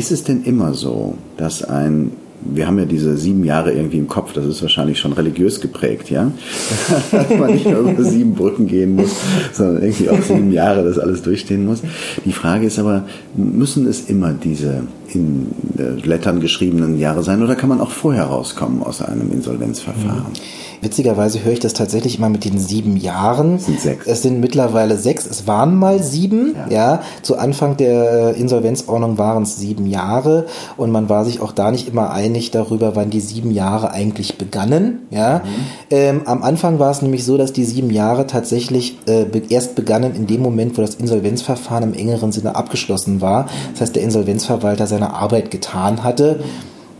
Ist 0.00 0.12
es 0.12 0.24
denn 0.24 0.44
immer 0.44 0.72
so, 0.72 1.18
dass 1.36 1.62
ein 1.62 2.12
wir 2.42 2.66
haben 2.66 2.78
ja 2.78 2.86
diese 2.86 3.18
sieben 3.18 3.44
Jahre 3.44 3.72
irgendwie 3.72 3.98
im 3.98 4.08
Kopf, 4.08 4.32
das 4.32 4.46
ist 4.46 4.62
wahrscheinlich 4.62 4.98
schon 4.98 5.12
religiös 5.12 5.60
geprägt, 5.60 6.08
ja? 6.08 6.32
Dass 7.10 7.28
man 7.28 7.52
nicht 7.52 7.68
nur 7.68 7.80
über 7.80 8.02
sieben 8.02 8.34
Brücken 8.34 8.66
gehen 8.66 8.96
muss, 8.96 9.10
sondern 9.52 9.82
irgendwie 9.82 10.08
auch 10.08 10.22
sieben 10.22 10.50
Jahre 10.50 10.82
das 10.82 10.98
alles 10.98 11.20
durchstehen 11.20 11.66
muss. 11.66 11.82
Die 12.24 12.32
Frage 12.32 12.66
ist 12.66 12.78
aber, 12.78 13.04
müssen 13.36 13.86
es 13.86 14.08
immer 14.08 14.32
diese 14.32 14.84
in 15.14 15.48
Lettern 15.76 16.40
geschriebenen 16.40 16.98
Jahre 16.98 17.22
sein 17.22 17.42
oder 17.42 17.56
kann 17.56 17.68
man 17.68 17.80
auch 17.80 17.90
vorher 17.90 18.24
rauskommen 18.24 18.82
aus 18.82 19.02
einem 19.02 19.32
Insolvenzverfahren? 19.32 20.32
Mhm. 20.32 20.60
Witzigerweise 20.82 21.44
höre 21.44 21.52
ich 21.52 21.60
das 21.60 21.74
tatsächlich 21.74 22.16
immer 22.16 22.30
mit 22.30 22.44
den 22.44 22.58
sieben 22.58 22.96
Jahren. 22.96 23.56
Es 23.56 23.66
sind 23.66 23.80
sechs. 23.80 24.06
Es 24.06 24.22
sind 24.22 24.40
mittlerweile 24.40 24.96
sechs. 24.96 25.26
Es 25.26 25.46
waren 25.46 25.74
mal 25.74 26.02
sieben. 26.02 26.54
Ja. 26.70 26.94
ja. 26.94 27.02
Zu 27.22 27.36
Anfang 27.36 27.76
der 27.76 28.34
Insolvenzordnung 28.34 29.18
waren 29.18 29.42
es 29.42 29.58
sieben 29.58 29.86
Jahre 29.86 30.46
und 30.78 30.90
man 30.90 31.10
war 31.10 31.26
sich 31.26 31.40
auch 31.40 31.52
da 31.52 31.70
nicht 31.70 31.88
immer 31.88 32.10
einig 32.12 32.50
darüber, 32.50 32.96
wann 32.96 33.10
die 33.10 33.20
sieben 33.20 33.50
Jahre 33.50 33.90
eigentlich 33.90 34.38
begannen. 34.38 35.00
Ja. 35.10 35.38
Mhm. 35.38 35.50
Ähm, 35.90 36.20
am 36.24 36.42
Anfang 36.42 36.78
war 36.78 36.90
es 36.90 37.02
nämlich 37.02 37.24
so, 37.26 37.36
dass 37.36 37.52
die 37.52 37.64
sieben 37.64 37.90
Jahre 37.90 38.26
tatsächlich 38.26 38.98
äh, 39.06 39.26
erst 39.50 39.74
begannen 39.74 40.14
in 40.14 40.26
dem 40.26 40.40
Moment, 40.40 40.78
wo 40.78 40.82
das 40.82 40.94
Insolvenzverfahren 40.94 41.84
im 41.84 41.94
engeren 41.94 42.32
Sinne 42.32 42.56
abgeschlossen 42.56 43.20
war. 43.20 43.48
Das 43.72 43.82
heißt, 43.82 43.96
der 43.96 44.02
Insolvenzverwalter 44.02 44.86
seine 44.86 44.99
Arbeit 45.02 45.50
getan 45.50 46.04
hatte. 46.04 46.40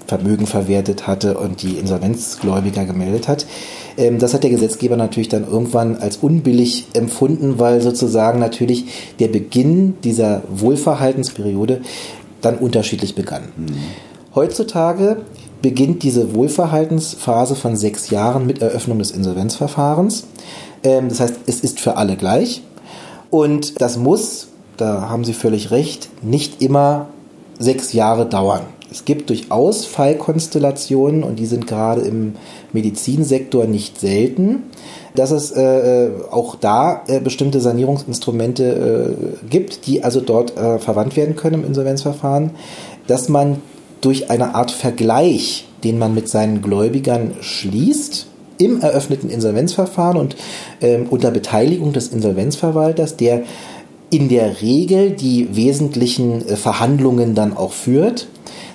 Vermögen 0.07 0.47
verwertet 0.47 1.07
hatte 1.07 1.39
und 1.39 1.63
die 1.63 1.75
Insolvenzgläubiger 1.75 2.85
gemeldet 2.85 3.29
hat. 3.29 3.47
Ähm, 3.97 4.19
das 4.19 4.35
hat 4.35 4.43
der 4.43 4.51
Gesetzgeber 4.51 4.97
natürlich 4.97 5.29
dann 5.29 5.47
irgendwann 5.47 5.97
als 5.97 6.17
unbillig 6.17 6.87
empfunden, 6.95 7.61
weil 7.61 7.81
sozusagen 7.81 8.41
natürlich 8.41 8.87
der 9.21 9.29
Beginn 9.29 9.95
dieser 10.03 10.43
Wohlverhaltensperiode 10.49 11.83
dann 12.41 12.57
unterschiedlich 12.57 13.15
begann. 13.15 13.43
Mhm. 13.57 13.67
Heutzutage 14.35 15.19
beginnt 15.63 16.03
diese 16.03 16.35
Wohlverhaltensphase 16.35 17.55
von 17.55 17.77
sechs 17.77 18.11
Jahren 18.11 18.47
mit 18.47 18.63
Eröffnung 18.63 18.99
des 18.99 19.13
Insolvenzverfahrens. 19.13 20.25
Ähm, 20.83 21.09
das 21.09 21.21
heißt, 21.21 21.35
es 21.47 21.61
ist 21.61 21.79
für 21.79 21.97
alle 21.97 22.17
gleich. 22.17 22.63
Und 23.31 23.81
das 23.81 23.97
muss, 23.97 24.49
da 24.77 25.09
haben 25.09 25.25
Sie 25.25 25.35
völlig 25.35 25.71
recht, 25.71 26.09
nicht 26.23 26.63
immer 26.63 27.09
sechs 27.61 27.93
Jahre 27.93 28.27
dauern. 28.27 28.63
Es 28.91 29.05
gibt 29.05 29.31
durchaus 29.31 29.87
Fallkonstellationen 29.87 31.23
und 31.23 31.39
die 31.39 31.47
sind 31.47 31.69
gerade 31.69 32.01
im 32.01 32.35
Medizinsektor 32.73 33.67
nicht 33.67 34.01
selten, 34.01 34.65
dass 35.15 35.31
es 35.31 35.53
äh, 35.53 36.07
äh, 36.07 36.11
auch 36.33 36.57
da 36.57 37.05
äh, 37.07 37.21
bestimmte 37.21 37.61
Sanierungsinstrumente 37.61 38.65
äh, 39.45 39.47
gibt, 39.49 39.87
die 39.87 40.03
also 40.03 40.21
dort 40.21 40.57
äh, 40.57 40.81
verwandt 40.81 41.17
werden 41.17 41.37
können 41.37 41.63
im 41.63 41.67
Insolvenzverfahren, 41.67 42.51
dass 43.07 43.29
man 43.29 43.63
durch 44.01 44.31
eine 44.31 44.55
Art 44.57 44.73
Vergleich, 44.73 45.69
den 45.85 45.99
man 45.99 46.15
mit 46.15 46.29
seinen 46.29 46.63
Gläubigern 46.63 47.35
schließt, 47.41 48.27
im 48.59 48.81
eröffneten 48.81 49.31
Insolvenzverfahren 49.31 50.19
und 50.19 50.37
ähm, 50.83 51.07
unter 51.09 51.31
Beteiligung 51.31 51.93
des 51.93 52.09
Insolvenzverwalters, 52.09 53.17
der 53.17 53.45
in 54.11 54.29
der 54.29 54.61
Regel 54.61 55.13
die 55.13 55.55
wesentlichen 55.57 56.47
äh, 56.47 56.57
Verhandlungen 56.57 57.35
dann 57.35 57.57
auch 57.57 57.73
führt, 57.73 58.27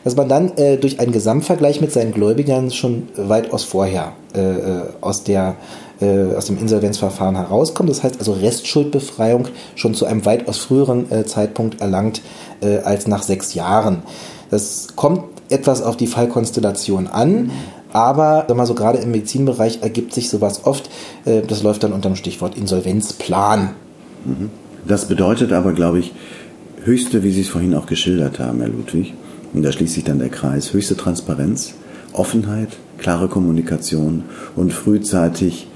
dass 0.03 0.15
man 0.15 0.29
dann 0.29 0.57
äh, 0.57 0.77
durch 0.77 0.99
einen 0.99 1.11
Gesamtvergleich 1.11 1.81
mit 1.81 1.91
seinen 1.91 2.13
Gläubigern 2.13 2.71
schon 2.71 3.09
weitaus 3.17 3.63
vorher 3.63 4.13
äh, 4.33 4.39
äh 4.39 4.81
aus, 5.01 5.23
der, 5.23 5.55
äh, 5.99 6.35
aus 6.35 6.45
dem 6.45 6.57
Insolvenzverfahren 6.57 7.35
herauskommt. 7.35 7.89
Das 7.89 8.03
heißt 8.03 8.19
also 8.19 8.33
Restschuldbefreiung 8.33 9.47
schon 9.75 9.93
zu 9.93 10.05
einem 10.05 10.25
weitaus 10.25 10.57
früheren 10.57 11.11
äh, 11.11 11.25
Zeitpunkt 11.25 11.81
erlangt 11.81 12.21
als 12.85 13.05
nach 13.05 13.21
sechs 13.21 13.53
Jahren. 13.53 14.01
Das 14.49 14.95
kommt 14.95 15.25
etwas 15.49 15.83
auf 15.83 15.97
die 15.97 16.07
Fallkonstellation 16.07 17.07
an. 17.07 17.51
Aber 17.91 18.45
sag 18.47 18.57
mal 18.57 18.65
so 18.65 18.73
gerade 18.73 18.97
im 18.99 19.11
Medizinbereich 19.11 19.79
ergibt 19.81 20.13
sich 20.13 20.29
sowas 20.29 20.65
oft. 20.65 20.89
Das 21.25 21.61
läuft 21.61 21.83
dann 21.83 21.91
unter 21.91 22.09
dem 22.09 22.15
Stichwort 22.15 22.57
Insolvenzplan. 22.57 23.75
Mhm. 24.23 24.49
Das 24.87 25.07
bedeutet 25.07 25.51
aber, 25.51 25.73
glaube 25.73 25.99
ich, 25.99 26.13
höchste, 26.83 27.23
wie 27.23 27.31
Sie 27.31 27.41
es 27.41 27.49
vorhin 27.49 27.73
auch 27.73 27.87
geschildert 27.87 28.39
haben, 28.39 28.59
Herr 28.59 28.69
Ludwig, 28.69 29.13
und 29.53 29.63
da 29.63 29.71
schließt 29.71 29.93
sich 29.93 30.03
dann 30.03 30.19
der 30.19 30.29
Kreis, 30.29 30.73
höchste 30.73 30.95
Transparenz, 30.95 31.75
Offenheit, 32.13 32.69
klare 32.97 33.27
Kommunikation 33.27 34.23
und 34.55 34.73
frühzeitig 34.73 35.67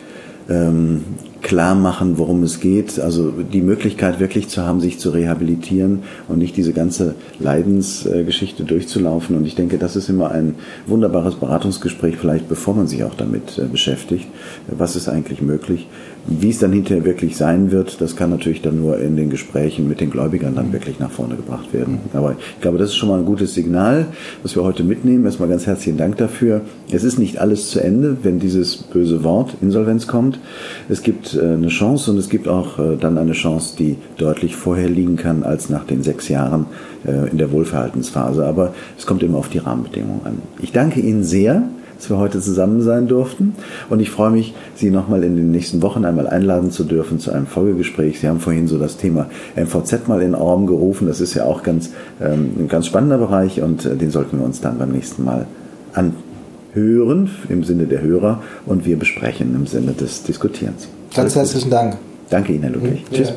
ähm, 0.50 1.04
klar 1.42 1.76
machen, 1.76 2.18
worum 2.18 2.44
es 2.44 2.60
geht. 2.60 3.00
Also 3.00 3.32
die 3.32 3.62
Möglichkeit 3.62 4.20
wirklich 4.20 4.50
zu 4.50 4.64
haben, 4.64 4.82
sich 4.82 5.00
zu 5.00 5.12
rehabilitieren 5.12 6.04
und 6.28 6.40
nicht 6.40 6.58
diese 6.58 6.74
ganze 6.74 7.16
Leidensgeschichte 7.40 8.64
durchzulaufen. 8.64 9.38
Und 9.38 9.46
ich 9.46 9.56
denke, 9.56 9.78
das 9.78 9.96
ist 9.96 10.10
immer 10.10 10.32
ein 10.32 10.56
wunderbares 10.86 11.36
Beratungsgespräch, 11.36 12.18
vielleicht 12.18 12.50
bevor 12.50 12.76
man 12.76 12.88
sich 12.88 13.04
auch 13.04 13.16
damit 13.16 13.58
äh, 13.58 13.66
beschäftigt. 13.66 14.28
Was 14.68 14.96
ist 14.96 15.08
eigentlich 15.08 15.42
möglich? 15.42 15.88
Wie 16.28 16.50
es 16.50 16.60
dann 16.60 16.74
hinterher 16.74 17.06
wirklich 17.06 17.38
sein 17.38 17.72
wird, 17.72 18.02
das 18.02 18.16
kann 18.16 18.30
natürlich 18.30 18.62
dann 18.62 18.80
nur 18.80 19.00
in 19.00 19.16
den 19.16 19.30
Gesprächen 19.30 19.88
mit 19.88 20.00
den 20.00 20.10
Gläubigern 20.10 20.54
dann 20.54 20.72
wirklich 20.74 21.00
nach 21.00 21.10
vorne 21.10 21.36
gebracht 21.36 21.74
werden. 21.74 22.00
Aber 22.14 22.36
ich 22.56 22.62
glaube, 22.62 22.78
das 22.78 22.90
ist 22.90 22.98
schon 22.98 23.10
mal 23.10 23.20
ein 23.20 23.26
gutes 23.26 23.54
Signal, 23.54 24.08
was 24.44 24.56
wir 24.56 24.64
heute 24.64 24.84
mitnehmen. 24.84 25.26
Erstmal 25.26 25.50
ganz 25.50 25.66
herzlichen 25.66 25.98
Dank 25.98 26.18
dafür. 26.18 26.62
Es 26.92 27.04
ist 27.04 27.18
nicht 27.18 27.40
alles 27.40 27.70
zu 27.72 27.80
Ende, 27.80 28.18
wenn 28.22 28.40
dieses 28.40 28.78
böse 28.78 29.24
Wort 29.24 29.56
Insolvenz 29.62 30.08
kommt. 30.08 30.40
Es 30.88 31.02
gibt 31.02 31.36
äh, 31.36 31.42
eine 31.42 31.70
Chance 31.70 32.12
und 32.12 32.18
es 32.18 32.30
gibt 32.30 32.48
auch 32.48 32.78
äh, 32.78 32.98
dann 32.98 33.18
eine 33.18 33.34
Chance, 33.34 33.76
die 33.78 33.98
deutlich 34.18 34.56
vorher 34.56 34.90
liegen 34.90 35.16
kann 35.16 35.44
als 35.44 35.70
nach 35.70 35.86
den 35.86 36.04
sechs 36.04 36.28
Jahren 36.30 36.68
äh, 37.06 37.30
in 37.30 37.38
der 37.38 37.52
Wohlverhaltensphase. 37.52 38.46
Aber 38.46 38.74
es 38.98 39.06
kommt 39.06 39.24
immer 39.24 39.38
auf 39.38 39.50
die 39.50 39.60
Rahmenbedingungen 39.60 40.26
an. 40.26 40.42
Ich 40.62 40.72
danke 40.72 41.00
Ihnen 41.00 41.24
sehr 41.24 41.64
dass 42.00 42.10
wir 42.10 42.18
heute 42.18 42.40
zusammen 42.40 42.82
sein 42.82 43.10
durften. 43.10 43.56
Und 43.90 44.00
ich 44.00 44.10
freue 44.10 44.32
mich, 44.32 44.54
Sie 44.74 44.90
nochmal 44.90 45.24
in 45.26 45.36
den 45.36 45.52
nächsten 45.52 45.82
Wochen 45.82 46.06
einmal 46.06 46.28
einladen 46.28 46.72
zu 46.72 46.86
dürfen 46.86 47.20
zu 47.20 47.32
einem 47.32 47.46
Folgegespräch. 47.46 48.22
Sie 48.22 48.30
haben 48.30 48.40
vorhin 48.40 48.70
so 48.70 48.78
das 48.78 48.96
Thema 48.96 49.30
MVZ 49.58 50.08
mal 50.08 50.22
in 50.22 50.32
den 50.32 50.36
Raum 50.36 50.66
gerufen. 50.66 51.08
Das 51.08 51.20
ist 51.20 51.34
ja 51.34 51.44
auch 51.44 51.62
ganz, 51.62 51.92
ähm, 52.22 52.52
ein 52.58 52.68
ganz 52.70 52.86
spannender 52.86 53.18
Bereich 53.18 53.62
und 53.62 53.86
äh, 53.86 53.98
den 53.98 54.12
sollten 54.12 54.40
wir 54.40 54.46
uns 54.46 54.62
dann 54.62 54.78
beim 54.78 54.92
nächsten 54.92 55.26
Mal 55.26 55.46
anhören 55.94 57.32
im 57.50 57.66
Sinne 57.66 57.86
der 57.86 58.02
Hörer 58.02 58.42
und 58.66 58.86
wir 58.86 58.98
besprechen 58.98 59.54
im 59.54 59.68
Sinne 59.68 59.92
des 59.92 60.24
Diskutierens. 60.24 60.88
Ganz 61.14 61.36
herzlichen 61.36 61.70
Dank. 61.70 61.98
Danke 62.30 62.54
Ihnen, 62.54 62.64
Herr 62.64 62.72
Ludwig. 62.72 63.04
Mhm. 63.12 63.16
Tschüss. 63.16 63.34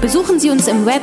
Besuchen 0.00 0.40
Sie 0.40 0.48
uns 0.48 0.66
im 0.66 0.86
Web 0.86 1.02